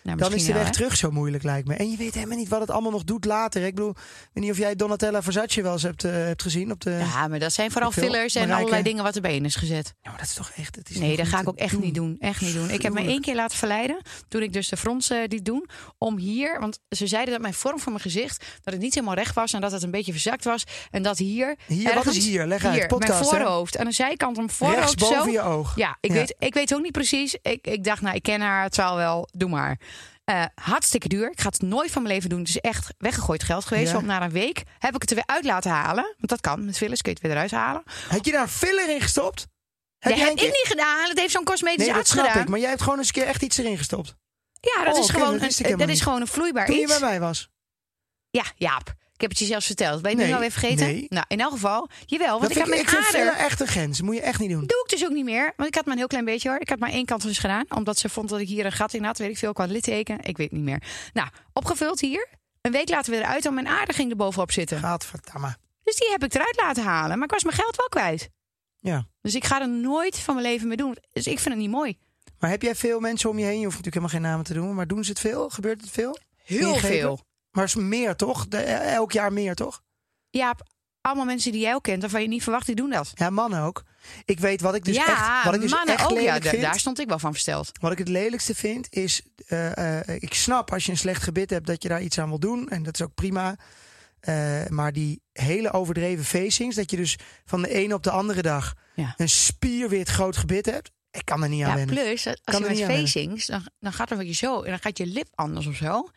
[0.04, 0.72] Nou, Dan is de weg wel, hè?
[0.72, 1.74] terug zo moeilijk, lijkt me.
[1.74, 3.62] En je weet helemaal niet wat het allemaal nog doet later.
[3.62, 3.96] Ik bedoel, ik
[4.32, 6.90] weet niet of jij Donatella Versace wel eens hebt, eh, hebt gezien op de...
[6.90, 8.60] Ja, maar dat zijn vooral fillers en Marijke.
[8.60, 9.94] allerlei dingen wat erbij in is gezet.
[10.02, 10.76] Ja, maar dat is toch echt...
[10.76, 12.16] Het is Nee, dat ga ik ook echt niet doen.
[12.18, 12.70] Echt niet doen.
[12.70, 14.00] Ik heb me één keer laten verleiden.
[14.28, 15.68] Toen ik dus de frons eh die doen.
[15.98, 18.44] Om hier, want ze zeiden dat mijn vorm van mijn gezicht.
[18.62, 19.52] dat het niet helemaal recht was.
[19.52, 20.64] En dat het een beetje verzakt was.
[20.90, 21.56] En dat hier.
[21.66, 22.46] Hier, wat is hier?
[22.46, 23.40] Leg uit, Hier, podcast, mijn hè?
[23.40, 23.78] voorhoofd.
[23.78, 25.30] Aan de zijkant een voorhoofd Rechts boven zo.
[25.30, 25.76] je oog.
[25.76, 26.16] Ja, ik, Ja.
[26.16, 27.36] Weet, ik weet ook niet precies.
[27.42, 28.62] Ik, ik dacht, nou, ik ken haar.
[28.62, 29.28] Het zal wel.
[29.32, 29.78] Doe maar.
[30.24, 31.30] Eh, hartstikke duur.
[31.30, 32.38] Ik ga het nooit van mijn leven doen.
[32.38, 33.86] Het is echt weggegooid geld geweest.
[33.88, 33.94] Ja.
[33.94, 36.04] Want na een week heb ik het er weer uit laten halen.
[36.04, 36.64] Want dat kan.
[36.64, 37.82] Met fillers kun je het weer eruit halen.
[38.08, 39.46] Had je daar een filler in gestopt?
[39.98, 41.08] Heb Dat heb ik niet gedaan.
[41.08, 42.42] Dat heeft zo'n cosmetisch Nee, dat arts snap gedaan.
[42.42, 42.48] ik.
[42.48, 44.14] Maar jij hebt gewoon eens een keer echt iets erin gestopt.
[44.60, 46.98] Ja, dat Oh, is gewoon dat een, dat is gewoon een vloeibaar Toen je iets.
[46.98, 47.50] bij mij was.
[48.30, 48.94] Ja, Jaap.
[49.24, 50.02] Ik heb het je zelfs verteld.
[50.02, 50.86] Ben je Nee, nu alweer vergeten?
[50.86, 51.06] nee.
[51.08, 51.88] Nou, in elk geval.
[52.06, 53.32] Jawel, want Dat ik had mijn ik ader...
[53.32, 54.00] echt een grens.
[54.00, 54.66] Moet je echt niet doen.
[54.66, 55.52] Doe ik dus ook niet meer.
[55.56, 56.60] Want ik had maar een heel klein beetje hoor.
[56.60, 57.64] Ik had maar één kant dus gedaan.
[57.68, 59.18] Omdat ze vond dat ik hier een gat in had.
[59.18, 60.18] Weet ik veel, qua litteken.
[60.22, 60.82] Ik weet het niet meer.
[61.12, 62.28] Nou, opgevuld hier.
[62.60, 63.46] Een week later weer eruit.
[63.46, 64.78] En mijn aarde ging er bovenop zitten.
[64.78, 65.46] Gadverdamme.
[65.46, 67.16] Dus Dus die heb ik eruit laten halen.
[67.16, 68.28] Maar ik was mijn geld wel kwijt.
[68.78, 69.06] Ja.
[69.22, 70.96] Dus ik ga er nooit van mijn leven mee doen.
[71.12, 71.98] Dus ik vind het niet mooi.
[72.38, 73.58] Maar heb jij veel mensen om je heen?
[73.58, 74.74] Je hoeft natuurlijk helemaal geen namen te doen.
[74.74, 75.48] Maar doen ze het veel?
[75.50, 76.18] Gebeurt het veel?
[76.44, 77.20] Heel veel.
[77.54, 78.48] Maar is meer toch?
[78.48, 79.82] De- elk jaar meer toch?
[80.30, 80.54] Ja,
[81.00, 83.12] allemaal mensen die jij ook kent, waarvan je niet verwacht, die doen dat.
[83.14, 83.82] Ja, mannen ook.
[84.24, 86.10] Ik weet wat ik dus ja, echt, wat ik dus mannen echt ook.
[86.10, 86.62] Lelijk vind.
[86.62, 87.70] daar stond ik wel van versteld.
[87.80, 91.50] Wat ik het lelijkste vind is, eh, eh, ik snap als je een slecht gebit
[91.50, 92.68] hebt dat je daar iets aan wil doen.
[92.68, 93.56] En dat is ook prima.
[94.20, 98.42] Eh, maar die hele overdreven facings, dat je dus van de ene op de andere
[98.42, 99.14] dag Ja.
[99.16, 100.90] een spierwit groot gebit hebt.
[101.10, 101.94] Ik kan er niet aan Ja, wennen.
[101.94, 104.62] plus, als Kan je er met facings, dan, dan gaat het een beetje zo.
[104.62, 106.08] En dan gaat je lip anders of zo.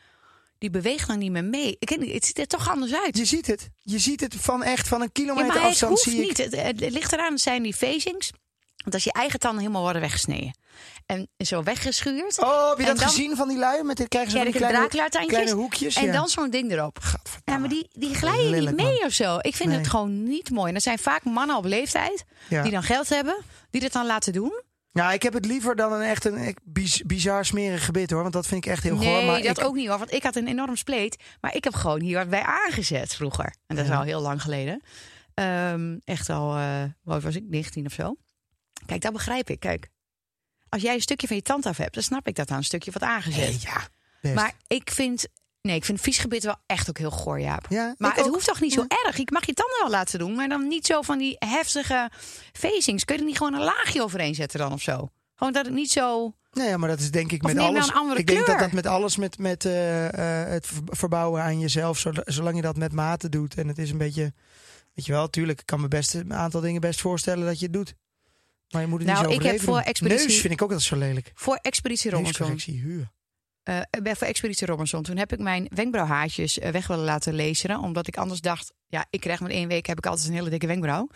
[0.57, 1.75] Die beweegt dan niet meer mee.
[1.79, 3.17] Ik het ziet er toch anders uit.
[3.17, 3.69] Je ziet het.
[3.83, 5.91] Je ziet het van echt van een Ja, kilometer maar het afstand.
[5.91, 6.27] hoeft zie ik.
[6.27, 6.37] niet.
[6.37, 8.31] Het, het, het ligt eraan, het zijn die facings.
[8.77, 10.57] Want als je eigen tanden helemaal worden weggesneden.
[11.05, 12.39] En zo weggeschuurd.
[12.41, 13.83] Oh, heb je En dat dan- gezien van die lui?
[13.83, 14.53] Met krijgen ze Ja, die
[15.27, 15.95] kleine, hoekjes.
[15.95, 16.11] En ja.
[16.11, 16.97] dan zo'n ding erop.
[17.45, 19.05] Ja, maar die, die glijden niet mee man.
[19.05, 19.37] of zo.
[19.41, 19.77] Ik vind Nee.
[19.77, 20.67] het gewoon niet mooi.
[20.67, 23.37] En dat zijn vaak mannen op leeftijd die dan geld hebben,
[23.69, 24.61] die dit dan laten doen.
[24.97, 28.21] Ja, ik heb het liever dan een echt een biz- bizar smerig gebit hoor.
[28.21, 29.05] Want dat vind ik echt heel goor.
[29.05, 29.97] nee, Maar dat ik, ook niet hoor.
[29.97, 31.23] Want ik had een enorm spleet.
[31.41, 33.55] Maar ik heb gewoon hier bij aangezet vroeger.
[33.67, 33.97] En dat is Ja.
[33.97, 34.81] al heel lang geleden.
[35.33, 38.15] Ehm, echt al, eh wat was ik, 19 of zo.
[38.85, 39.59] Kijk, dat begrijp ik.
[39.59, 39.89] Kijk,
[40.69, 42.63] als jij een stukje van je tand af hebt, dan snap ik dat aan een
[42.63, 43.47] stukje wat aangezet.
[43.49, 43.87] Nee, ja,
[44.21, 44.35] best.
[44.35, 45.27] maar ik vind,
[45.61, 47.65] nee, ik vind viesgebit wel echt ook heel goor, Jaap.
[47.69, 48.33] ja, Maar het ook.
[48.33, 49.17] hoeft toch niet zo erg?
[49.17, 52.09] Ik mag je tanden wel laten doen, maar dan niet zo van die heftige
[52.53, 53.05] facings.
[53.05, 55.09] Kun je er niet gewoon een laagje overheen zetten dan of zo?
[55.35, 56.33] Gewoon dat het niet zo...
[56.51, 57.87] Nee, ja, maar dat is denk ik Of met alles.
[58.17, 58.57] ik denk dat kleur.
[58.57, 62.61] dat met alles met, met eh, eh, het ver- verbouwen aan jezelf, zol- zolang je
[62.61, 64.33] dat met mate doet en het is een beetje,
[64.93, 67.65] weet je wel, tuurlijk, ik kan me best een aantal dingen best voorstellen dat je
[67.65, 67.93] het doet.
[68.69, 69.83] Maar je moet het Nou, niet zo ik heb voor doen.
[69.83, 71.31] expeditie- Neus vind ik ook altijd zo lelijk.
[71.35, 72.57] Voor Expeditie Robinson.
[72.65, 73.11] Huur.
[73.67, 75.03] Eh, bij voor Expeditie Robinson.
[75.03, 77.79] Toen heb ik mijn wenkbrauwhaartjes eh, weg willen laten laseren.
[77.79, 80.49] Omdat ik anders dacht, ja, ik krijg met één week heb ik altijd een hele
[80.49, 81.09] dikke wenkbrauw.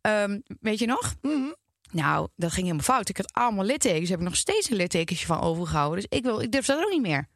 [0.00, 1.14] Ehm, weet je nog?
[1.22, 1.52] Mhm.
[1.92, 3.08] Nou, dat ging helemaal fout.
[3.08, 4.08] Ik had allemaal littekens.
[4.08, 6.00] Heb ik nog steeds een littekentje van overgehouden.
[6.00, 7.28] Dus ik, wil, ik durf dat ook niet meer.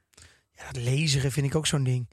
[0.52, 2.08] Ja, dat laseren vind ik ook zo'n ding.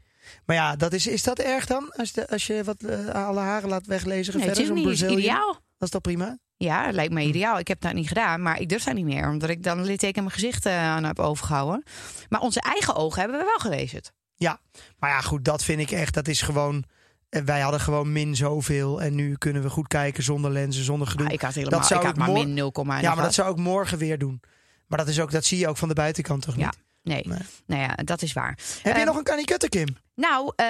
[0.46, 1.92] Maar ja, dat is, is dat erg dan?
[1.92, 4.88] Als, de, als je wat eh, alle haren laat weglezen Nee, het verder, is niet
[4.88, 5.36] het is Brazilian?
[5.36, 5.54] ideaal.
[5.54, 6.38] Dat is toch prima?
[6.58, 7.60] Ja, het lijkt me ideaal.
[7.60, 9.30] Ik heb dat niet gedaan, maar ik durf dat niet meer.
[9.30, 11.84] Omdat ik dan een litteken in mijn gezicht eh, aan heb overgehouden.
[12.30, 14.02] Maar onze eigen ogen hebben we wel gelezen.
[14.36, 14.60] Ja,
[15.00, 16.14] maar ja, goed, dat vind ik echt.
[16.14, 16.84] Dat is gewoon.
[17.30, 19.02] eh, Wij hadden gewoon min zoveel.
[19.02, 21.28] En nu kunnen we goed kijken zonder lenzen, zonder gedoe.
[21.28, 23.24] Ah, ik had helemaal Dat zou ik had maar min 0, en ja, nog maar
[23.24, 24.42] dat zou ik morgen weer doen.
[24.88, 26.66] Maar dat, is ook, dat zie je ook van de buitenkant toch Ja.
[26.66, 26.78] niet?
[27.04, 27.22] Nee.
[27.28, 27.40] Nee.
[27.66, 28.58] nou ja, dat is waar.
[28.82, 29.88] Heb je Eh, nog een kanikutter, Kim?
[30.16, 30.66] Nou, eh,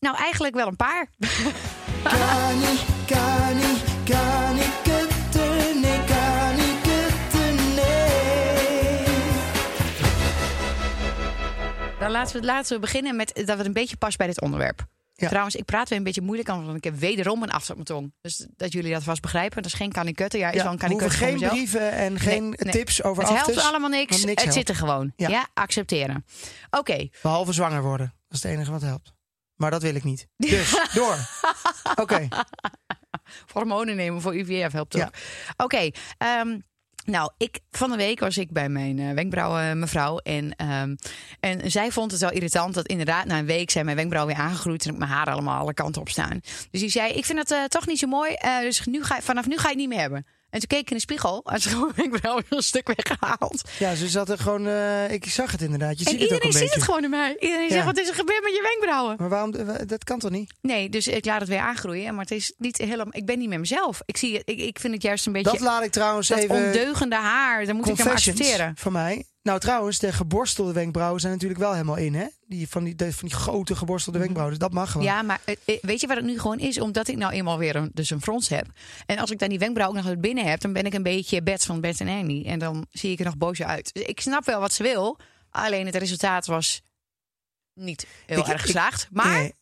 [0.00, 1.08] nou, eigenlijk wel een paar.
[3.06, 4.64] Kani, kani,
[11.98, 14.86] Dan laten we, laten we beginnen met dat het een beetje past bij dit onderwerp.
[15.14, 15.28] Ja.
[15.28, 18.00] Trouwens, ik praat weer een beetje moeilijk, want ik heb wederom een afstand op mijn
[18.00, 18.14] tong.
[18.20, 19.62] Dus dat jullie dat vast begrijpen.
[19.62, 20.38] Dat is geen kanikutter.
[20.38, 21.52] Ja, is wel een geen mezelf.
[21.52, 22.72] brieven en geen Nee, nee.
[22.72, 24.22] tips over Het helpt allemaal niks.
[24.22, 24.52] het helpt.
[24.52, 25.12] zit er gewoon.
[25.16, 25.28] Ja.
[25.28, 26.24] Ja, accepteren.
[26.70, 27.08] Oké.
[27.22, 28.06] Behalve zwanger worden.
[28.28, 29.12] Dat is het enige wat helpt.
[29.54, 30.26] Maar dat wil ik niet.
[30.36, 31.16] Dus, door.
[31.94, 32.28] Oké.
[33.52, 35.00] Hormonen nemen voor IVF helpt ook.
[35.00, 35.10] Ja.
[35.56, 35.90] Oké.
[36.18, 36.58] ehm,
[37.08, 40.18] nou, ik, van de week was ik bij mijn eh, wenkbrauwen mevrouw.
[40.18, 40.96] En, ehm,
[41.40, 44.44] en zij vond het wel irritant dat inderdaad na een week zijn mijn wenkbrauwen weer
[44.44, 44.84] aangegroeid.
[44.84, 46.40] En ik mijn haren allemaal alle kanten op staan.
[46.70, 48.32] Dus die zei, ik vind het eh, toch niet zo mooi.
[48.32, 50.26] eh, dus nu ga, vanaf nu ga je het niet meer hebben.
[50.50, 51.42] En toen keek ik in de spiegel.
[51.44, 53.62] En toen had mijn wenkbrauwen een stuk weggehaald.
[53.78, 54.66] Ja, ze zat er gewoon...
[54.66, 55.98] eh, ik zag het inderdaad.
[55.98, 56.74] Je en ziet het ook iedereen een ziet beetje.
[56.74, 57.36] het gewoon in mij.
[57.40, 57.70] Iedereen Ja.
[57.72, 59.14] zegt, wat is er gebeurd met je wenkbrauwen?
[59.18, 59.54] Maar waarom...
[59.54, 60.52] eh, Dat kan toch niet?
[60.60, 62.12] Nee, dus ik laat het weer aangroeien.
[62.14, 63.06] Maar het is niet helemaal...
[63.10, 64.00] Ik ben niet meer mezelf.
[64.04, 65.50] Ik, zie, ik, ik vind het juist een beetje...
[65.50, 66.54] Dat laat ik trouwens dat even...
[66.56, 68.72] ondeugende haar, dan moet ik hem accepteren.
[68.76, 69.24] van mij.
[69.42, 72.26] Nou, trouwens, de geborstelde wenkbrauwen zijn natuurlijk wel helemaal in, hè?
[72.46, 74.58] Die van die, de- van die grote geborstelde wenkbrauwen.
[74.58, 75.06] Dus dat mag gewoon.
[75.06, 75.16] Mhm.
[75.16, 76.80] Ja, maar eh, eh, weet je wat het nu gewoon is?
[76.80, 78.66] Omdat ik nou eenmaal weer een, dus een frons heb.
[79.06, 80.60] En als ik dan die wenkbrauw ook nog uit binnen heb...
[80.60, 82.44] dan ben ik een beetje Bets van Bert en Annie.
[82.44, 83.90] En dan zie ik er nog boosje uit.
[83.94, 85.18] Dus ik snap wel wat ze wil.
[85.50, 86.82] Alleen het resultaat was
[87.74, 89.08] niet heel Ik- erg ik- geslaagd.
[89.10, 89.54] Maar Nee.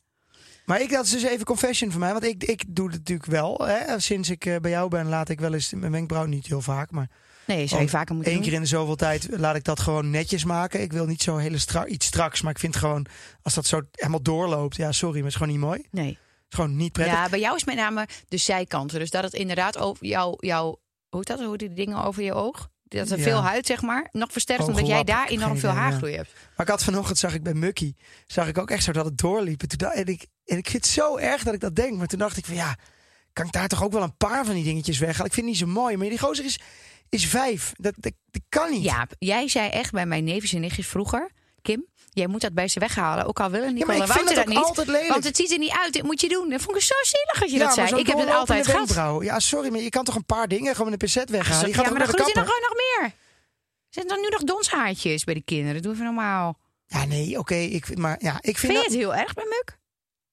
[0.65, 2.13] Maar ik, dat is dus even confession van mij.
[2.13, 3.59] Want ik, ik doe het natuurlijk wel.
[3.67, 4.01] Hè?
[4.01, 6.91] Sinds ik eh, bij jou ben, laat ik wel eens mijn wenkbrauw niet heel vaak.
[6.91, 7.09] Maar
[7.47, 8.43] nee, zou je vaker moeten doen.
[8.43, 10.81] keer in de zoveel tijd laat ik dat gewoon netjes maken.
[10.81, 12.43] Ik wil niet zo hele stra iets straks.
[12.43, 13.07] Maar ik vind gewoon,
[13.43, 14.77] als dat zo helemaal doorloopt.
[14.77, 15.79] Ja, sorry, maar het is gewoon niet mooi.
[15.83, 16.11] Het Nee.
[16.49, 17.15] is gewoon niet prettig.
[17.15, 18.99] Ja, bij jou is met name de zijkanten.
[18.99, 20.77] Dus dat het inderdaad over jou, jou
[21.09, 21.41] hoe dat?
[21.41, 22.69] Hoe die dingen over je oog?
[22.89, 23.23] Dat er Ja.
[23.23, 24.65] veel huid, zeg maar, nog versterkt.
[24.69, 25.89] Omdat jij daar enorm veel idee, ja.
[25.89, 26.31] haargroei hebt.
[26.57, 27.95] Maar ik had vanochtend, zag ik bij Mucky,
[28.27, 29.63] zag ik ook echt zo dat het doorliep.
[29.63, 31.97] En, toen dacht- en, ik, en ik vind het zo erg dat ik dat denk.
[31.97, 32.77] Maar toen dacht ik van ja,
[33.33, 35.27] kan ik daar toch ook wel een paar van die dingetjes weghalen?
[35.27, 35.97] Ik vind het niet zo mooi.
[35.97, 36.61] Maar die gozer is,
[37.09, 37.73] is vijf.
[37.77, 38.83] Dat, dat, dat kan niet.
[38.83, 41.31] Ja, jij zei echt bij mijn neefjes en nichtjes vroeger...
[41.63, 43.27] Kim, jij moet dat bij ze weghalen.
[43.27, 44.65] Ook al willen Ja, maar ik vind Wouter het dat ook niet.
[44.65, 45.09] altijd lelijk.
[45.09, 46.49] Want het ziet er niet uit, dit moet je doen.
[46.51, 47.91] Dat vond ik zo zielig als je ja, dat zei.
[47.91, 49.23] maar Ik heb het altijd gehad.
[49.25, 51.61] Ja, sorry, maar je kan toch een paar dingen gewoon een pincet weghalen.
[51.69, 53.13] Je ja, gaat maar toch dan groeit er nog nog meer.
[53.89, 55.83] Zijn er nu nog donshaartjes bij de kinderen?
[55.83, 56.59] Doe even normaal.
[56.87, 57.55] Ja, nee, oké.
[57.55, 58.85] ik vind, maar ja, ik vind Vind je dat...
[58.85, 59.79] het heel erg bij Muk?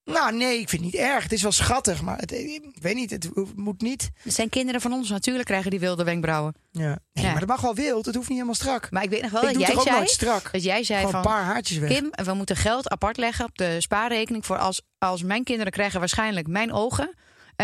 [0.06, 1.24] Nou, nee, ik vind het niet erg.
[1.24, 4.10] Het is wel schattig, maar het, ik weet niet, het moet niet.
[4.24, 5.10] Het zijn kinderen van ons.
[5.10, 6.54] Natuurlijk krijgen die wilde wenkbrauwen.
[6.72, 6.82] Ja.
[7.14, 7.32] Nee, Ja.
[7.32, 8.06] maar dat mag wel wild.
[8.06, 8.92] Het hoeft niet helemaal strak.
[8.92, 10.08] Maar ik weet nog wel ik dat jij zei...
[10.08, 10.52] strak.
[10.52, 11.32] Dat jij zei Gewoon een van...
[11.32, 11.90] paar haartjes weg.
[11.90, 16.00] Kim, we moeten geld apart leggen op de spaarrekening voor als, als mijn kinderen krijgen
[16.00, 17.14] waarschijnlijk mijn ogen.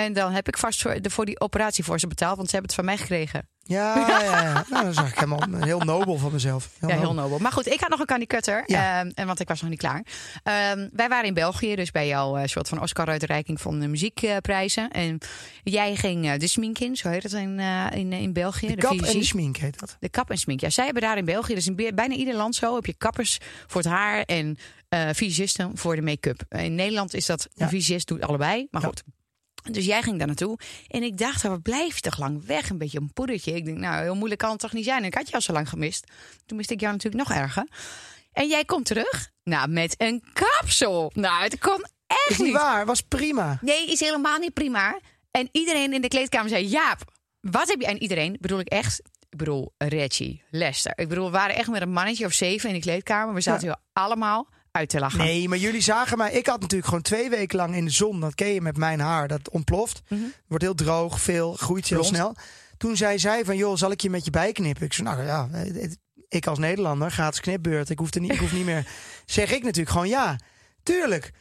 [0.04, 2.56] En dan heb ik vast voor, de, voor die operatie voor ze betaald, want ze
[2.56, 3.48] hebben het van mij gekregen.
[3.64, 4.54] Ja, ja, ja.
[4.54, 6.70] Nou, dat is eigenlijk helemaal heel nobel van mezelf.
[6.82, 7.40] ja, heel nobel.
[7.40, 9.00] Maar goed, ik had nog een Candy Cutter, Ja.
[9.00, 10.04] ehm, en want ik was nog niet klaar.
[10.44, 14.90] Ehm, wij waren in België, dus bij jouw eh, soort van Oscar-uitreiking van de muziekprijzen.
[14.92, 15.18] en
[15.64, 18.68] jij ging eh, de smink in, zo heet het in, eh, in, in België.
[18.68, 19.98] De kap en de schmink heet dat.
[20.00, 20.60] De kap en smink.
[20.60, 23.38] Ja, zij hebben daar in België, dus in bijna ieder land zo, heb je kappers
[23.68, 24.58] voor het haar en
[24.90, 26.42] eh visagisten voor de make-up.
[26.50, 27.64] In Nederland is dat, Ja.
[27.64, 29.04] een visagist doet allebei, maar goed.
[29.72, 32.70] Dus jij ging daar naartoe en ik dacht, wat blijf je toch lang weg?
[32.70, 33.56] Een beetje een poedertje.
[33.56, 34.98] Ik denk, nou, heel moeilijk kan het toch niet zijn?
[35.02, 36.08] En ik had je al zo lang gemist.
[36.46, 37.68] Toen miste ik jou natuurlijk nog erger.
[38.32, 41.12] En jij komt terug, nou, met een kapsel.
[41.16, 43.58] Nou, het kon echt Is niet waar, was prima.
[43.62, 45.00] Nee, is helemaal niet prima.
[45.32, 47.00] En iedereen in de kleedkamer zei: Jaap,
[47.42, 47.88] wat heb je?
[47.88, 49.02] En iedereen bedoel ik echt.
[49.30, 50.92] Ik bedoel, Reggie, Lester.
[50.96, 53.34] Ik bedoel, we waren echt met een mannetje of zeven in die kleedkamer.
[53.34, 53.74] We zaten Ja.
[53.74, 55.20] hier allemaal uit te lachen.
[55.20, 56.32] Nee, maar jullie zagen mij.
[56.32, 58.20] Ik had natuurlijk gewoon twee weken lang in de zon.
[58.20, 59.28] Dat ken je met mijn haar.
[59.28, 60.02] Dat ontploft.
[60.08, 60.22] Mhm.
[60.48, 62.16] Wordt heel droog, veel, groeit heel Blond.
[62.16, 62.36] snel.
[62.78, 64.86] Toen zei zij van, joh, zal ik je met je bijknippen?
[64.86, 65.50] Ik zei, nou ja,
[66.28, 67.90] ik als Nederlander, gratis knipbeurt.
[67.90, 68.88] Ik hoef, er niet, ik hoef niet meer.
[69.26, 70.40] Zeg ik natuurlijk gewoon ja,
[70.84, 71.32] tuurlijk.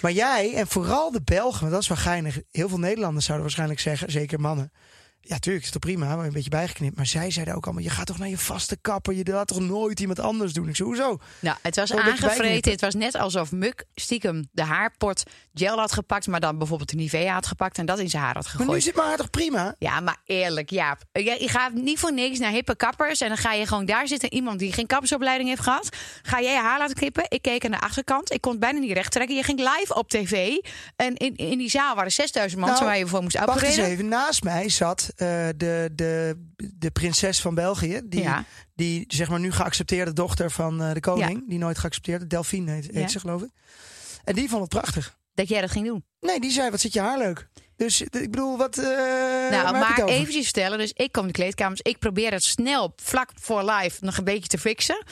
[0.00, 2.40] Maar jij, en vooral de Belgen, want dat is wel geinig.
[2.50, 4.72] Heel veel Nederlanders zouden waarschijnlijk zeggen, zeker mannen.
[5.20, 6.96] Ja, tuurlijk, is toch prima, maar een beetje bijgeknipt.
[6.96, 9.14] Maar zij zeiden ook allemaal, je gaat toch naar je vaste kapper.
[9.14, 10.68] Je laat toch nooit iemand anders doen?
[10.68, 11.18] Ik zei, hoezo?
[11.40, 12.72] Nou, het was aangevreten.
[12.72, 15.22] Het was net alsof Muk stiekem de haarpot
[15.54, 16.26] gel had gepakt.
[16.26, 18.60] Maar dan bijvoorbeeld de Nivea had gepakt en dat in zijn haar had Maar nu
[18.60, 18.82] gegooid.
[18.82, 19.74] zit mijn haar toch prima?
[19.78, 21.02] Ja, maar eerlijk, Jaap.
[21.12, 23.20] Je, gaat niet voor niks naar hippe kappers.
[23.20, 24.32] En dan ga je gewoon daar zitten.
[24.32, 25.96] Iemand die geen kappersopleiding heeft gehad.
[26.22, 27.24] Ga jij je haar laten knippen?
[27.28, 28.32] Ik keek aan de achterkant.
[28.32, 29.36] Ik kon het bijna niet recht trekken.
[29.36, 30.56] Je ging live op tv.
[30.96, 33.58] En in, in die zaal waren 6000 mensen Nou, waar je voor moest Wacht eens
[33.62, 33.90] opereren.
[33.90, 38.00] even, naast mij zat eh, de, de, de prinses van België.
[38.04, 38.44] Die, Ja.
[38.74, 41.38] die zeg maar nu geaccepteerde dochter van eh, de koning.
[41.40, 41.44] Ja.
[41.48, 42.26] Die nooit geaccepteerde.
[42.26, 43.08] Delphine heet, heet Ja.
[43.08, 43.50] ze geloof ik.
[44.24, 45.16] En die vond het prachtig.
[45.34, 46.04] Dat jij dat ging doen.
[46.20, 47.48] Nee, die zei, wat zit je haar leuk.
[47.76, 48.76] Dus eh, ik bedoel, wat...
[48.76, 50.78] nou, maar eventjes vertellen.
[50.78, 51.80] Dus ik kom de kleedkamers.
[51.82, 55.04] Ik probeer het snel, vlak voor live, nog een beetje te fixen.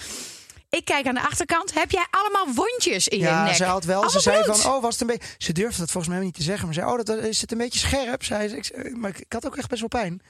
[0.71, 1.75] Ik kijk aan de achterkant.
[1.75, 3.55] Heb jij allemaal wondjes in je Ja, nek?
[3.55, 4.11] ze had wel.
[4.11, 5.35] Ze zei van, oh, was het een beetje.
[5.39, 7.59] Ze durfde dat volgens mij niet te zeggen, maar zei, oh, dat is het een
[7.59, 8.57] beetje scherp, zei ze.
[8.57, 10.21] Ik, zei, maar ik, had ook echt best wel pijn.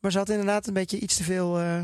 [0.00, 1.58] Maar ze had inderdaad een beetje iets te veel.
[1.58, 1.80] eh,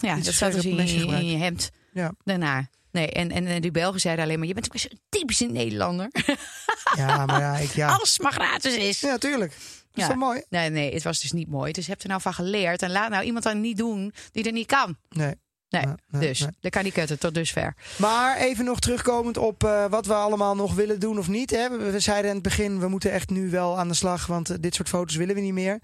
[0.00, 1.70] Ja, dat zat dus in, in, je hemd.
[1.92, 2.12] Ja.
[2.24, 2.68] Daarna.
[2.90, 4.48] Nee, en, en, en die Belgen zeiden alleen maar...
[4.48, 6.08] je bent ook zo'n typische Nederlander.
[6.96, 7.88] ja, maar ja, ik ja.
[7.88, 9.00] Alles maar gratis is.
[9.00, 9.52] Ja, tuurlijk.
[9.92, 10.14] Dat is Ja.
[10.14, 10.42] mooi?
[10.48, 11.72] Nee, nee, het was dus niet mooi.
[11.72, 12.82] Dus heb er nou van geleerd.
[12.82, 14.96] En laat nou iemand dan niet doen die er niet kan.
[15.08, 15.34] Nee.
[15.74, 16.50] Nee, dus nee.
[16.60, 17.74] dat kan niet kutten tot dusver.
[17.96, 21.50] Maar even nog terugkomend op eh, wat we allemaal nog willen doen of niet.
[21.50, 21.70] Hè.
[21.70, 24.50] We, we zeiden in het begin, we moeten echt nu wel aan de slag, want
[24.50, 25.80] eh, dit soort foto's willen we niet meer.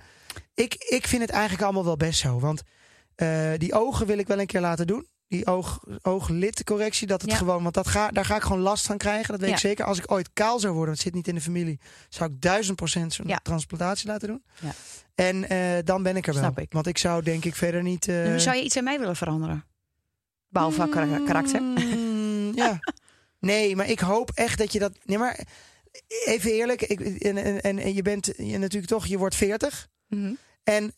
[0.54, 2.40] Ik, ik vind het eigenlijk allemaal wel best zo.
[2.40, 2.62] Want
[3.14, 5.06] eh, die ogen wil ik wel een keer laten doen.
[5.28, 7.36] Die oog, ooglidcorrectie, dat het Ja.
[7.36, 9.30] gewoon, want dat ga, daar ga ik gewoon last van krijgen.
[9.30, 9.54] Dat weet Ja.
[9.54, 9.84] ik zeker.
[9.84, 12.40] Als ik ooit kaal zou worden, want het zit niet in de familie, zou ik
[12.40, 13.40] duizend procent zo'n Ja.
[13.42, 14.42] transplantatie laten doen.
[14.60, 14.72] Ja.
[15.14, 16.42] En dan ben ik er wel.
[16.42, 16.72] Snap ik.
[16.72, 18.04] Want ik zou denk ik verder niet.
[18.36, 19.64] Zou je iets aan mij willen veranderen?
[20.50, 21.62] Behalve van kara- karakter.
[21.62, 22.78] Mm, ja.
[23.38, 24.92] Nee, maar ik hoop echt dat je dat.
[25.04, 25.40] Nee, maar
[26.24, 26.82] even eerlijk.
[26.82, 29.88] Ik, en, en, en, en je bent je natuurlijk toch, je wordt 40.
[30.08, 30.32] Mhm.
[30.64, 30.94] En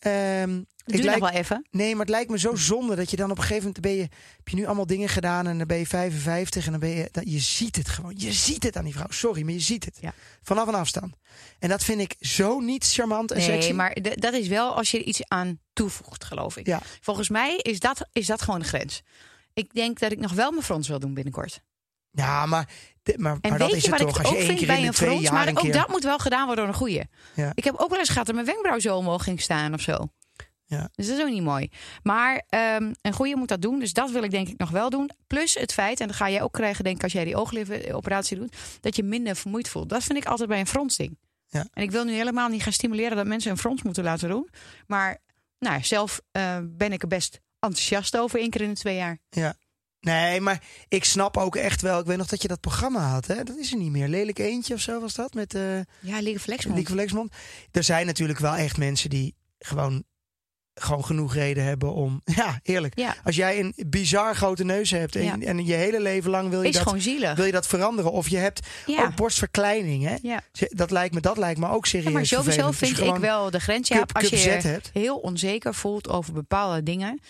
[0.85, 1.67] duurt nog lijkt, wel even.
[1.71, 3.93] nee, maar het lijkt me zo zonde dat je dan op een gegeven moment ben
[3.93, 4.01] je,
[4.37, 7.09] heb je nu allemaal dingen gedaan en dan ben je 55 en dan ben je,
[7.11, 8.15] dat, je ziet het gewoon.
[8.17, 9.07] Je ziet het aan die vrouw.
[9.11, 9.99] Sorry, maar je ziet het.
[10.01, 10.15] Ja.
[10.43, 11.15] Vanaf een afstand.
[11.59, 13.73] En dat vind ik zo niet charmant en Nee, sexy.
[13.73, 16.67] maar dat is wel als je er iets aan toevoegt, geloof ik.
[16.67, 16.81] Ja.
[17.01, 19.03] Volgens mij is dat, is dat gewoon de grens.
[19.55, 21.62] Ik denk dat ik nog wel mijn frons wil doen binnenkort.
[22.11, 22.69] Ja, maar,
[23.17, 24.19] maar, En dat is het toch.
[24.19, 25.23] Als je één keer bij in de een twee frons?
[25.23, 25.73] jaar Maar ook keer...
[25.73, 27.03] dat moet wel gedaan worden door een goeie.
[27.35, 27.53] Ja.
[27.55, 30.09] Ik heb ook wel eens gehad dat mijn wenkbrauw zo omhoog ging staan of zo.
[30.65, 30.88] Ja.
[30.95, 31.71] Dus dat is ook niet mooi.
[32.03, 33.79] Maar ehm, een goeie moet dat doen.
[33.79, 35.11] Dus dat wil ik denk ik nog wel doen.
[35.27, 38.37] Plus het feit, en dat ga jij ook krijgen denk ik als jij die ooglidoperatie
[38.37, 39.88] doet, dat je minder vermoeid voelt.
[39.88, 41.19] Dat vind ik altijd bij een fronsding.
[41.49, 41.67] Ja.
[41.73, 44.49] En ik wil nu helemaal niet gaan stimuleren dat mensen een frons moeten laten doen.
[44.87, 45.19] Maar
[45.59, 49.18] nou, zelf eh, ben ik er best enthousiast over één keer in de twee jaar.
[49.31, 49.55] Ja.
[50.01, 51.98] Nee, maar ik snap ook echt wel.
[52.01, 53.27] Ik weet nog dat je dat programma had.
[53.27, 53.42] Hè?
[53.44, 54.09] Dat is er niet meer.
[54.09, 55.35] Lelijk eentje of zo was dat.
[55.35, 56.77] Met eh Ja, Lieke Flexmond.
[56.77, 57.33] Lieke Flexmond.
[57.70, 60.05] Er zijn natuurlijk wel echt mensen die gewoon
[60.75, 62.20] gewoon genoeg reden hebben om.
[62.35, 62.98] Ja, eerlijk.
[62.98, 63.16] Ja.
[63.25, 65.38] Als jij een bizar grote neus hebt en, Ja.
[65.40, 67.35] en je hele leven lang wil je, Is dat, gewoon zielig.
[67.35, 68.12] wil je dat veranderen.
[68.12, 69.05] Of je hebt Ja.
[69.05, 70.05] ook borstverkleining.
[70.05, 70.16] Hè?
[70.22, 70.40] Ja.
[70.68, 73.88] Dat, lijkt me, dat lijkt me ook serieus maar sowieso vind ik wel de grens.
[73.88, 77.20] Ja, als je heel onzeker voelt over bepaalde dingen.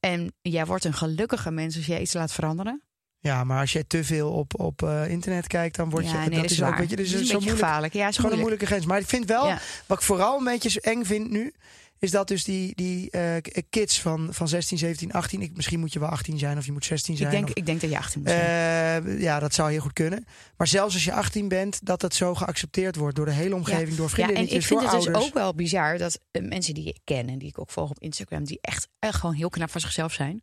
[0.00, 2.82] En jij wordt een gelukkige mens als jij iets laat veranderen.
[3.20, 6.10] Ja, maar als jij te veel op, op eh, internet kijkt, dan word je.
[6.10, 7.58] ja, nee, dat dat is ook, weet je, dus dat is een zo beetje moeilijk.
[7.66, 7.92] gevaarlijk.
[7.92, 8.60] Ja, is gewoon een moeilijk.
[8.60, 8.86] moeilijke grens.
[8.86, 9.58] Maar ik vind wel, Ja.
[9.86, 11.52] wat ik vooral een beetje eng vind nu,
[11.98, 13.34] is dat dus die, die eh,
[13.70, 16.72] kids van, van 16, 17, 18, ik, misschien moet je wel 18 zijn of je
[16.72, 17.28] moet 16 zijn.
[17.28, 19.04] Ik denk, of- ik denk dat je 18 moet zijn.
[19.06, 20.24] Eh, ja, dat zou heel goed kunnen.
[20.56, 23.88] Maar zelfs als je 18 bent, dat het zo geaccepteerd wordt door de hele omgeving,
[23.88, 26.74] door Ja, en vriendinnetjes, ik vind door het dus ook wel bizar dat eh, mensen
[26.74, 29.48] die ik ken en die ik ook volg op Instagram, die echt, echt gewoon heel
[29.50, 30.42] knap van zichzelf zijn,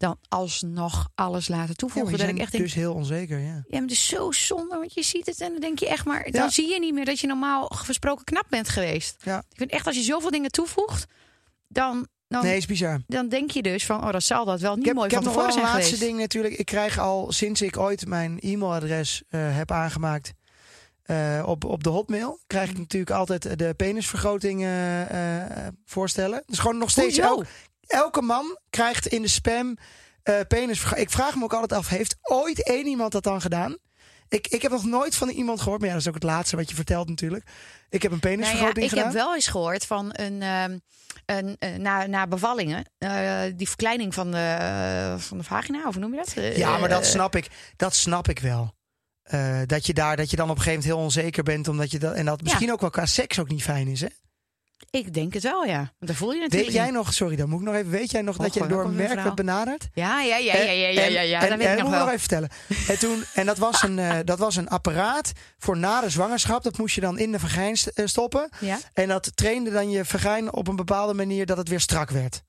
[0.00, 2.10] dan alsnog alles laten Ja, toevoegen.
[2.10, 3.44] dat zijn ik echt denk, dus heel onzeker, ja.
[3.46, 6.04] ja, maar het is zo zonde, want je ziet het en dan denk je echt
[6.04, 6.30] maar, Ja.
[6.40, 9.16] dan zie je niet meer dat je normaal gesproken knap bent geweest.
[9.24, 9.38] Ja.
[9.38, 11.06] Ik vind echt als je zoveel dingen toevoegt,
[11.68, 13.00] dan, dan, Nee, is bizar.
[13.06, 15.14] dan denk je dus van, oh, dat zal dat wel niet Ik heb, mooi ik
[15.14, 16.54] heb van nog wel tevoren een zijn laatste ding natuurlijk.
[16.54, 20.32] Ik krijg al sinds ik ooit mijn e-mailadres eh, heb aangemaakt
[21.02, 26.42] eh, op, op de hotmail, krijg ik natuurlijk altijd de penisvergroting eh, eh, voorstellen.
[26.46, 27.34] Dus gewoon nog steeds Hoezo?
[27.34, 27.46] elk,
[27.90, 29.76] elke man krijgt in de spam
[30.22, 31.06] eh penisvergroting.
[31.08, 33.76] Ik vraag me ook altijd af, heeft ooit één iemand dat dan gedaan?
[34.28, 36.56] Ik, ik heb nog nooit van iemand gehoord, maar ja, dat is ook het laatste
[36.56, 37.44] wat je vertelt natuurlijk.
[37.88, 39.04] Ik heb een Nou ja, penisvergroting ik gedaan.
[39.04, 40.78] heb wel eens gehoord van een, ehm,
[41.26, 46.02] een, eh, na, na bevallingen, eh, die verkleining van de, van de vagina, of hoe
[46.02, 46.56] noem je dat?
[46.56, 47.48] Ja, maar dat snap ik.
[47.76, 48.74] Dat snap ik wel.
[49.66, 51.98] Dat je daar, dat je dan op een gegeven moment heel onzeker bent, omdat je
[51.98, 54.08] dat en dat misschien ook wel qua seks ook niet fijn is, hè?
[54.90, 55.76] Ik denk het wel, ja.
[55.76, 57.90] Want daar voel je natuurlijk Weet jij nog, sorry, dan moet ik nog even.
[57.90, 59.88] Weet jij nog dat je door een merk werd benaderd?
[59.94, 61.92] Ja, ja, ja, ja, ja, ja, ja, ja, en, dat weet en, ik nog moet
[61.92, 61.98] ik wel.
[61.98, 62.50] nog even vertellen.
[62.88, 66.62] En, toen, en dat, was een, eh, dat was een apparaat voor na de zwangerschap.
[66.62, 68.48] Dat moest je dan in de vagijn eh, stoppen.
[68.60, 68.78] Ja?
[68.92, 72.42] En dat trainde dan je vagijn op een bepaalde manier dat het weer strak werd.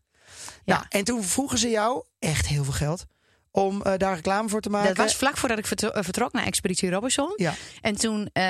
[0.64, 0.74] Ja.
[0.76, 3.06] Nou, en toen vroegen ze jou, echt heel veel geld,
[3.52, 4.88] om eh, daar reclame voor te maken.
[4.88, 7.34] Dat was vlak voordat ik eh, vertrok naar Expeditie Robinson.
[7.36, 7.54] Ja.
[7.82, 8.44] En toen eh,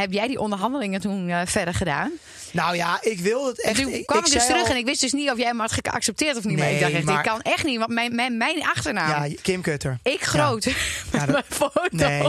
[0.00, 2.10] heb jij die onderhandelingen toen verder gedaan.
[2.52, 3.82] Nou ja, ik wil het En echt.
[3.82, 5.72] toen kwam ik, dus terug al- en ik wist dus niet of jij me had
[5.72, 6.56] geaccepteerd of niet.
[6.58, 9.24] maar Nee, ik dacht echt, maar- ik kan echt niet, want mijn, mijn, mijn achternaam,
[9.30, 9.98] Ja, Kim Kutter.
[10.02, 10.72] ik groot, Ja,
[11.18, 12.22] dat- mijn foto Nee.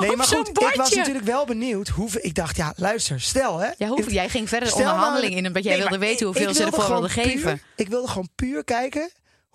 [0.00, 2.20] Nee, maar goed, ik was natuurlijk wel benieuwd hoeveel.
[2.24, 3.68] Ik dacht, ja, luister, stel hè.
[3.78, 6.26] Ja, hoe, Ik- jij ging verder de onderhandeling in omdat jij Nee, wilde maar weten
[6.26, 7.62] hoeveel ze ervoor wilden puur- geven.
[7.76, 9.10] ik wilde gewoon puur kijken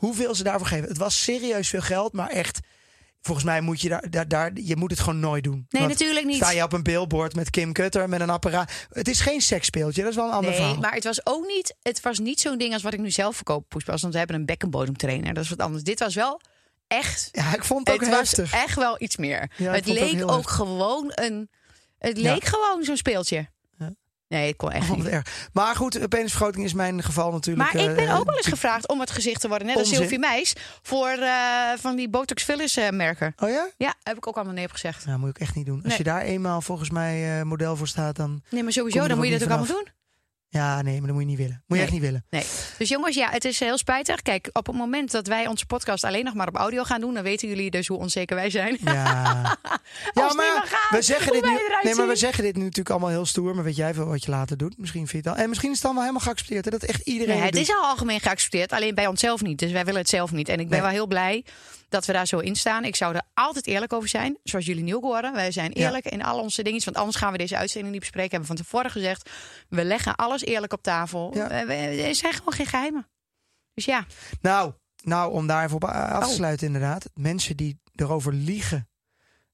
[0.05, 0.87] hoeveel ze daarvoor geven.
[0.87, 2.59] Het was serieus veel geld, maar echt.
[3.21, 5.65] Volgens mij moet je daar, daar, daar je moet het gewoon nooit doen.
[5.69, 6.35] Nee, Want natuurlijk niet.
[6.35, 8.71] Sta je op een billboard met Kim Kutter met een apparaat.
[8.89, 10.77] Het is geen seksspeeltje, dat is wel een ander Nee, verhaal.
[10.79, 13.35] maar het was ook niet, het was niet zo'n ding als wat ik nu zelf
[13.35, 14.01] verkoop, Poespas.
[14.01, 15.83] Want we hebben een bekkenbodemtrainer, dat is wat anders.
[15.83, 16.41] Dit was wel
[16.87, 19.51] echt, Ja, ik vond het ook het was echt wel iets meer.
[19.57, 21.49] Ja, het ook leek ook, gewoon een,
[21.97, 22.33] het Ja.
[22.33, 23.49] leek gewoon zo'n speeltje.
[24.33, 25.07] Nee, het kon echt niet.
[25.07, 25.49] erg.
[25.53, 27.73] Maar goed, een penisvergroting is mijn geval natuurlijk.
[27.73, 29.89] Maar ik ben eh, ook wel eens gevraagd om het gezicht te worden, net als.
[29.89, 31.29] Sylvie Meis, voor eh,
[31.79, 33.33] van die Botox fillers eh, merken.
[33.37, 33.69] Oh ja?
[33.77, 35.05] Ja, heb ik ook allemaal nee op gezegd.
[35.05, 35.75] Nou, moet ik echt niet doen.
[35.75, 35.97] Als Nee.
[35.97, 38.41] je daar eenmaal volgens mij eh, model voor staat, dan.
[38.49, 39.87] Nee, maar sowieso, dan moet je dat ook allemaal doen.
[40.53, 41.63] Ja, nee, maar dat moet je niet willen.
[41.67, 42.25] Moet je echt niet willen.
[42.29, 42.43] Nee.
[42.77, 44.21] Dus jongens, ja, het is heel spijtig.
[44.21, 47.13] Kijk, op het moment dat wij onze podcast alleen nog maar op audio gaan doen,
[47.13, 48.77] dan weten jullie dus hoe onzeker wij zijn.
[48.83, 48.91] Ja.
[50.13, 50.29] ja,
[50.65, 51.57] gaat, we zeggen dit nu.
[51.83, 53.55] Nee, maar we zeggen dit nu natuurlijk allemaal heel stoer.
[53.55, 54.77] Maar weet jij veel wat je later doet?
[54.77, 55.43] Misschien vind je het al.
[55.43, 56.65] En misschien is het dan wel helemaal geaccepteerd.
[56.65, 56.71] Hè?
[56.71, 57.35] Dat echt iedereen.
[57.35, 57.61] Nee, het doet.
[57.61, 59.59] is al algemeen geaccepteerd, alleen bij onszelf niet.
[59.59, 60.49] Dus wij willen het zelf niet.
[60.49, 60.81] En ik ben Nee.
[60.81, 61.43] wel heel blij
[61.93, 62.83] dat we daar zo in staan.
[62.83, 65.33] Ik zou er altijd eerlijk over zijn, zoals jullie nu ook horen.
[65.33, 65.85] Wij zijn Ja.
[65.85, 68.31] eerlijk in al onze dingen, want anders gaan we deze uitzending niet bespreken.
[68.31, 69.29] Hebben we van tevoren gezegd,
[69.69, 71.31] we leggen alles eerlijk op tafel.
[71.35, 71.65] Ja.
[71.65, 73.07] We- Er zijn gewoon geen geheimen.
[73.73, 74.05] Dus ja,
[74.41, 76.33] Nou, nou, om daar even op af te Oh.
[76.35, 77.09] sluiten, inderdaad.
[77.13, 78.87] Mensen die erover liegen.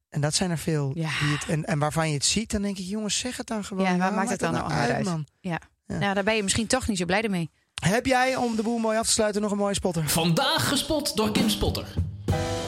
[0.09, 0.91] En dat zijn er veel.
[0.95, 1.09] Ja.
[1.19, 3.63] Die het, en, en waarvan je het ziet, dan denk ik, jongens, zeg het dan
[3.63, 3.83] gewoon.
[3.83, 5.05] Ja, waar Waarom maakt het dan dat nou uit?
[5.05, 5.25] man?
[5.39, 5.59] ja.
[5.85, 5.97] Ja.
[5.97, 7.49] Nou, daar ben je misschien toch niet zo blij mee.
[7.81, 10.09] Heb jij, om de boel mooi af te sluiten, nog een mooie spotter?
[10.09, 11.87] Vandaag gespot door Kim Spotter.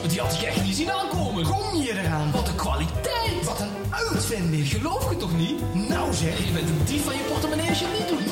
[0.08, 1.44] Die had ik echt niet zien aankomen.
[1.44, 2.30] Kom je eraan?
[2.30, 3.44] Wat een kwaliteit.
[3.44, 4.68] Wat een uitvinding.
[4.68, 5.74] Geloof je toch niet?
[5.88, 6.46] Nou zeg.
[6.46, 8.22] Je bent een dief van je portemonnee als je niet doet.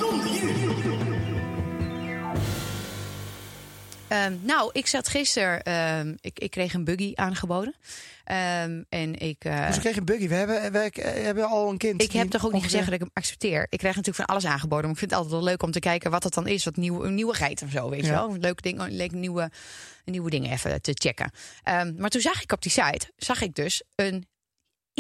[4.11, 7.75] Ehm, nou, ik zat gisteren, ehm, ik, ik kreeg een buggy aangeboden.
[8.25, 10.29] Ehm, en ik, eh, Dus ik kreeg een buggy.
[10.29, 12.03] We hebben, we hebben al een kind.
[12.03, 13.66] ik heb toch ook niet gezegd dat ik hem accepteer.
[13.68, 14.85] Ik krijg natuurlijk van alles aangeboden.
[14.85, 16.64] Maar ik vind het altijd wel leuk om te kijken wat het dan is.
[16.64, 18.37] Wat nieuwe, een nieuwigheid of zo, weet je wel.
[18.38, 19.51] Leuke dingen, leuk nieuwe,
[20.05, 21.31] nieuwe dingen even te checken.
[21.96, 24.27] Maar toen zag ik op die site, zag ik dus een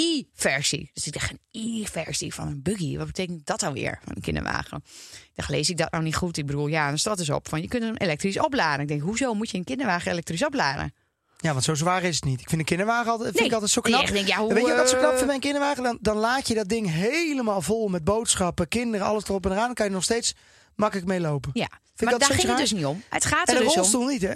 [0.00, 0.90] i-versie.
[0.92, 2.96] Dus ik dacht, een i-versie van een buggy.
[2.96, 4.82] Wat betekent dat alweer, van een kinderwagen?
[5.22, 6.36] Ik dacht, lees ik dat nou niet goed?
[6.36, 8.80] Ik bedoel, ja, dan staat dus op van je kunt hem elektrisch opladen.
[8.80, 10.94] Ik denk, hoezo moet je een kinderwagen elektrisch opladen?
[11.38, 12.40] Ja, want zo zwaar is het niet.
[12.40, 13.46] Ik vind een kinderwagen altijd, vind Nee.
[13.48, 14.02] ik altijd zo knap.
[14.02, 15.82] ik denk, ja, hoe, Weet je wat zo knap eh, vind bij een kinderwagen?
[15.82, 19.64] Dan, dan laat je dat ding helemaal vol met boodschappen, kinderen, alles erop en eraan.
[19.66, 20.34] Dan kan je nog steeds
[20.74, 21.50] makkelijk mee lopen.
[21.54, 23.02] Ja, je maar dat daar ging het dus niet om.
[23.10, 23.80] Het gaat En er een dus om.
[23.80, 24.34] rolstoel niet, hè?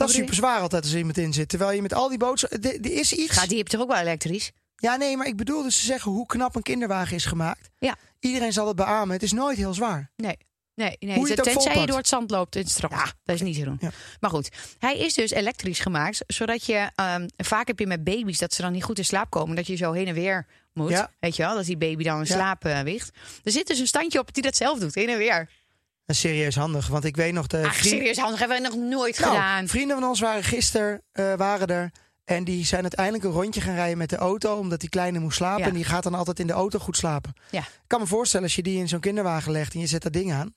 [0.00, 1.48] Dat is super zwaar altijd als er iemand in zit.
[1.48, 2.62] Terwijl je met al die boodschappen...
[2.62, 3.32] Er is iets...
[3.32, 4.50] Gaat die heb je toch ook wel elektrisch?
[4.76, 7.70] Ja, nee, maar ik bedoel dus te zeggen hoe knap een kinderwagen is gemaakt.
[7.78, 7.96] Ja.
[8.20, 9.14] Iedereen zal het beamen.
[9.14, 10.10] Het is nooit heel zwaar.
[10.16, 10.36] Nee.
[10.74, 11.16] Nee, nee.
[11.16, 12.94] Hoe je het tenzij je door het zand loopt in het strand.
[12.94, 13.76] Ja, dat is niet te doen.
[13.80, 13.90] Ja.
[14.20, 14.48] Maar goed,
[14.78, 16.24] hij is dus elektrisch gemaakt.
[16.26, 19.30] Zodat je, ehm, vaak heb je met baby's dat ze dan niet goed in slaap
[19.30, 19.56] komen.
[19.56, 20.90] Dat je zo heen en weer moet.
[20.90, 21.10] Ja.
[21.18, 23.10] Weet je wel, dat die baby dan in slaap ligt.
[23.42, 25.48] Er zit dus een standje op die dat zelf doet, heen en weer.
[26.14, 26.86] Serieus handig.
[26.86, 27.46] Want ik weet nog...
[27.46, 29.68] De Ach, serieus, handig hebben we nog nooit Nou, gedaan.
[29.68, 31.90] Vrienden van ons waren gisteren eh, waren er.
[32.24, 34.56] En die zijn uiteindelijk een rondje gaan rijden met de auto.
[34.56, 35.62] Omdat die kleine moest slapen.
[35.62, 35.68] Ja.
[35.68, 37.32] En die gaat dan altijd in de auto goed slapen.
[37.50, 37.60] Ja.
[37.60, 39.74] Ik kan me voorstellen als je die in zo'n kinderwagen legt.
[39.74, 40.54] En je zet dat ding aan.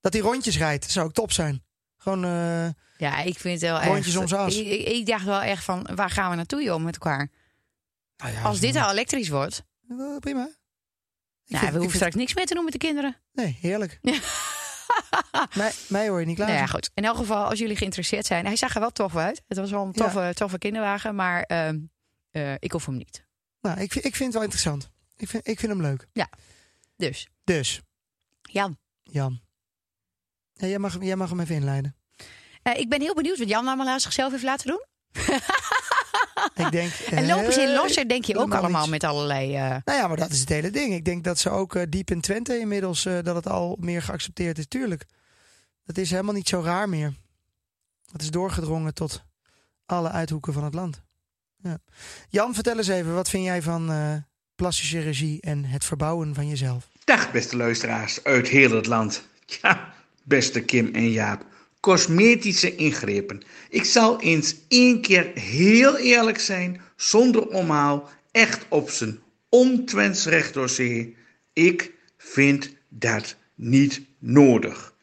[0.00, 0.82] Dat die rondjes rijdt.
[0.82, 1.64] Dat zou ook top zijn.
[1.96, 2.24] Gewoon...
[2.24, 4.32] eh, Ja, ik vind het wel Rondjes echt...
[4.32, 4.56] om as.
[4.56, 7.30] Ik, ik, ik dacht wel echt van, waar gaan we naartoe joh met elkaar?
[8.16, 9.62] nou ja, Als dit al elektrisch wordt...
[10.20, 10.48] Prima.
[11.44, 13.16] Ik Nou, vind- we hoeven vind- straks niks meer te doen met de kinderen.
[13.32, 13.98] Nee, heerlijk.
[15.54, 16.48] mij, mij hoor je niet klaar.
[16.48, 16.90] Nou ja, goed.
[16.94, 18.46] In elk geval, als jullie geïnteresseerd zijn.
[18.46, 19.42] Hij zag er wel tof uit.
[19.48, 20.02] Het was wel een Ja.
[20.04, 21.14] toffe, toffe kinderwagen.
[21.14, 21.78] Maar ehm,
[22.30, 23.24] eh, ik hoef hem niet.
[23.60, 24.90] Nou, ik, vind- ik vind het wel interessant.
[25.16, 26.06] Ik vind, ik vind hem leuk.
[26.96, 27.80] Dus, Dus,
[28.42, 28.78] Jan.
[29.02, 29.40] Jan.
[30.52, 31.96] Ja, jij, mag, hem- jij mag hem even inleiden.
[32.62, 34.84] eh, ik ben heel benieuwd wat Jan allemaal aan zichzelf heeft laten doen.
[36.54, 39.54] Ik denk, En lopen ze in eh, Losser, denk je ook allemaal met allerlei...
[39.56, 40.94] eh, Nou ja, maar dat is het hele ding.
[40.94, 44.58] Ik denk dat ze ook eh, diep in Twente inmiddels dat het al meer geaccepteerd
[44.58, 44.66] is.
[44.68, 45.04] Tuurlijk.
[45.84, 47.12] Dat is helemaal niet zo raar meer.
[48.12, 49.22] Het is doorgedrongen tot
[49.86, 51.02] alle uithoeken van het land.
[51.62, 51.78] Ja.
[52.28, 54.14] Jan, vertel eens even, wat vind jij van eh,
[54.54, 56.88] plastische regie en het verbouwen van jezelf?
[57.04, 59.22] Dag beste luisteraars uit heel het land.
[59.62, 61.44] Ja, beste Kim en Jaap.
[61.80, 63.42] Cosmetische ingrepen.
[63.68, 69.18] Ik zal eens één keer heel eerlijk zijn, zonder omhaal, echt op zijn
[69.48, 71.16] ontwens recht door zee.
[71.52, 74.94] Ik vind dat niet nodig.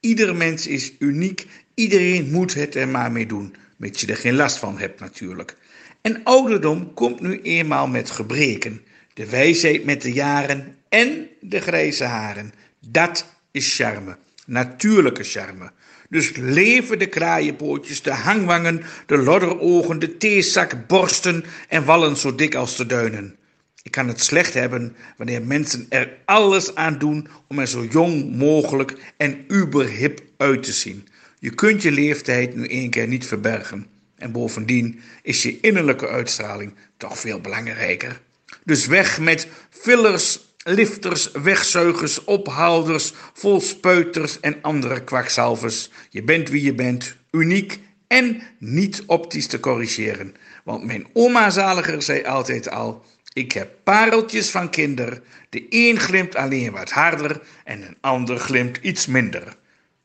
[0.00, 4.34] Ieder mens is uniek, iedereen moet het er maar mee doen, mits je er geen
[4.34, 5.56] last van hebt natuurlijk.
[6.00, 8.82] En ouderdom komt nu eenmaal met gebreken.
[9.14, 12.52] De wijsheid met de jaren en de grijze haren.
[12.80, 14.16] Dat is charme,
[14.46, 15.72] natuurlijke charme.
[16.08, 22.54] Dus leven de kraaienpootjes, de hangwangen, de lodderogen, de theezak, borsten en wallen zo dik
[22.54, 23.36] als de duinen.
[23.82, 28.36] Ik kan het slecht hebben wanneer mensen er alles aan doen om er zo jong
[28.36, 31.08] mogelijk en uberhip uit te zien.
[31.38, 33.86] Je kunt je leeftijd nu één keer niet verbergen.
[34.16, 38.20] En bovendien is je innerlijke uitstraling toch veel belangrijker.
[38.64, 45.90] Dus weg met fillers, lifters, wegzuigers, ophouders, volspeuters en andere kwakzalvers.
[46.10, 50.34] Je bent wie je bent, uniek en niet optisch te corrigeren.
[50.64, 55.22] Want mijn oma zaliger zei altijd al: Ik heb pareltjes van kinder.
[55.48, 59.56] De een glimt alleen wat harder en een ander glimt iets minder.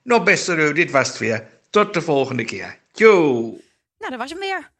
[0.03, 1.47] Nou, beste Reu, dit was het weer.
[1.69, 2.79] Tot de volgende keer.
[2.91, 3.41] Yo!
[3.97, 4.71] Nou, dat was hem weer.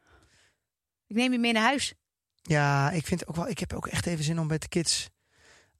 [1.06, 1.94] Ik neem je mee naar huis.
[2.42, 3.48] Ja, ik vind ook wel.
[3.48, 5.08] Ik heb ook echt even zin om met de kids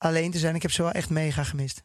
[0.05, 0.55] alleen te zijn.
[0.55, 1.83] Ik heb ze wel echt mega gemist.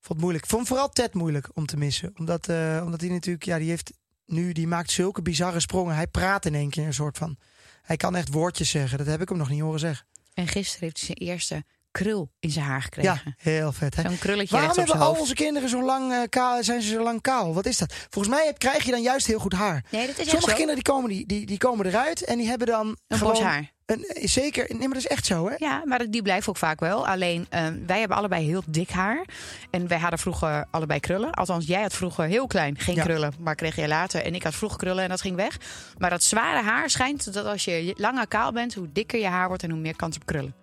[0.00, 0.46] Vond het moeilijk.
[0.46, 2.12] Vond vooral Ted moeilijk om te missen.
[2.16, 3.92] Omdat, eh, omdat hij natuurlijk, ja, die heeft
[4.26, 5.94] nu, die maakt zulke bizarre sprongen.
[5.94, 7.36] Hij praat in één keer een soort van.
[7.82, 8.98] Hij kan echt woordjes zeggen.
[8.98, 10.06] Dat heb ik hem nog niet horen zeggen.
[10.34, 13.20] En gisteren heeft hij zijn eerste krul in zijn haar gekregen.
[13.24, 13.96] Ja, heel vet.
[13.96, 14.02] Hè?
[14.02, 17.20] Zo'n krulletje Waarom hebben al onze kinderen zo lang eh, kaal, zijn ze zo lang
[17.20, 17.54] kaal?
[17.54, 17.94] Wat is dat?
[18.10, 19.84] Volgens mij heb- krijg je dan juist heel goed haar.
[19.90, 20.56] Nee, dat is Sommige zo.
[20.56, 23.42] kinderen die komen, die, die, die komen eruit en die hebben dan Een gewoon bos
[23.42, 23.70] haar.
[23.86, 25.54] Een, eh, zeker, nee, maar dat is echt zo, hè?
[25.58, 27.06] Ja, maar die blijft ook vaak wel.
[27.06, 29.24] Alleen, eh, wij hebben allebei heel dik haar.
[29.70, 31.32] En wij hadden vroeger allebei krullen.
[31.32, 33.02] Althans, jij had vroeger heel klein geen Ja.
[33.02, 33.32] krullen.
[33.38, 34.24] Maar kreeg je later.
[34.24, 35.56] En ik had vroeger krullen en dat ging weg.
[35.98, 38.74] Maar dat zware haar schijnt dat als je langer kaal bent...
[38.74, 40.54] hoe dikker je haar wordt en hoe meer kans op krullen.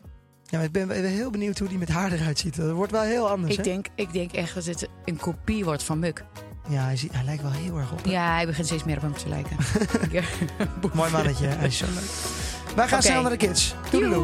[0.49, 2.55] Ja, ik ben, heel benieuwd hoe die met haar eruit ziet.
[2.55, 3.63] Dat wordt wel heel anders, Ik hè?
[3.63, 6.23] denk, ik denk echt dat het een kopie wordt van Muk.
[6.69, 8.03] Ja, hij, ziet, hij lijkt wel heel erg op.
[8.03, 8.11] hè?
[8.11, 9.57] Ja, hij begint steeds meer op hem te lijken.
[10.93, 12.75] Mooi mannetje, hij is zo leuk.
[12.75, 13.75] Wij gaan snel naar de kids.
[13.91, 14.15] Doei.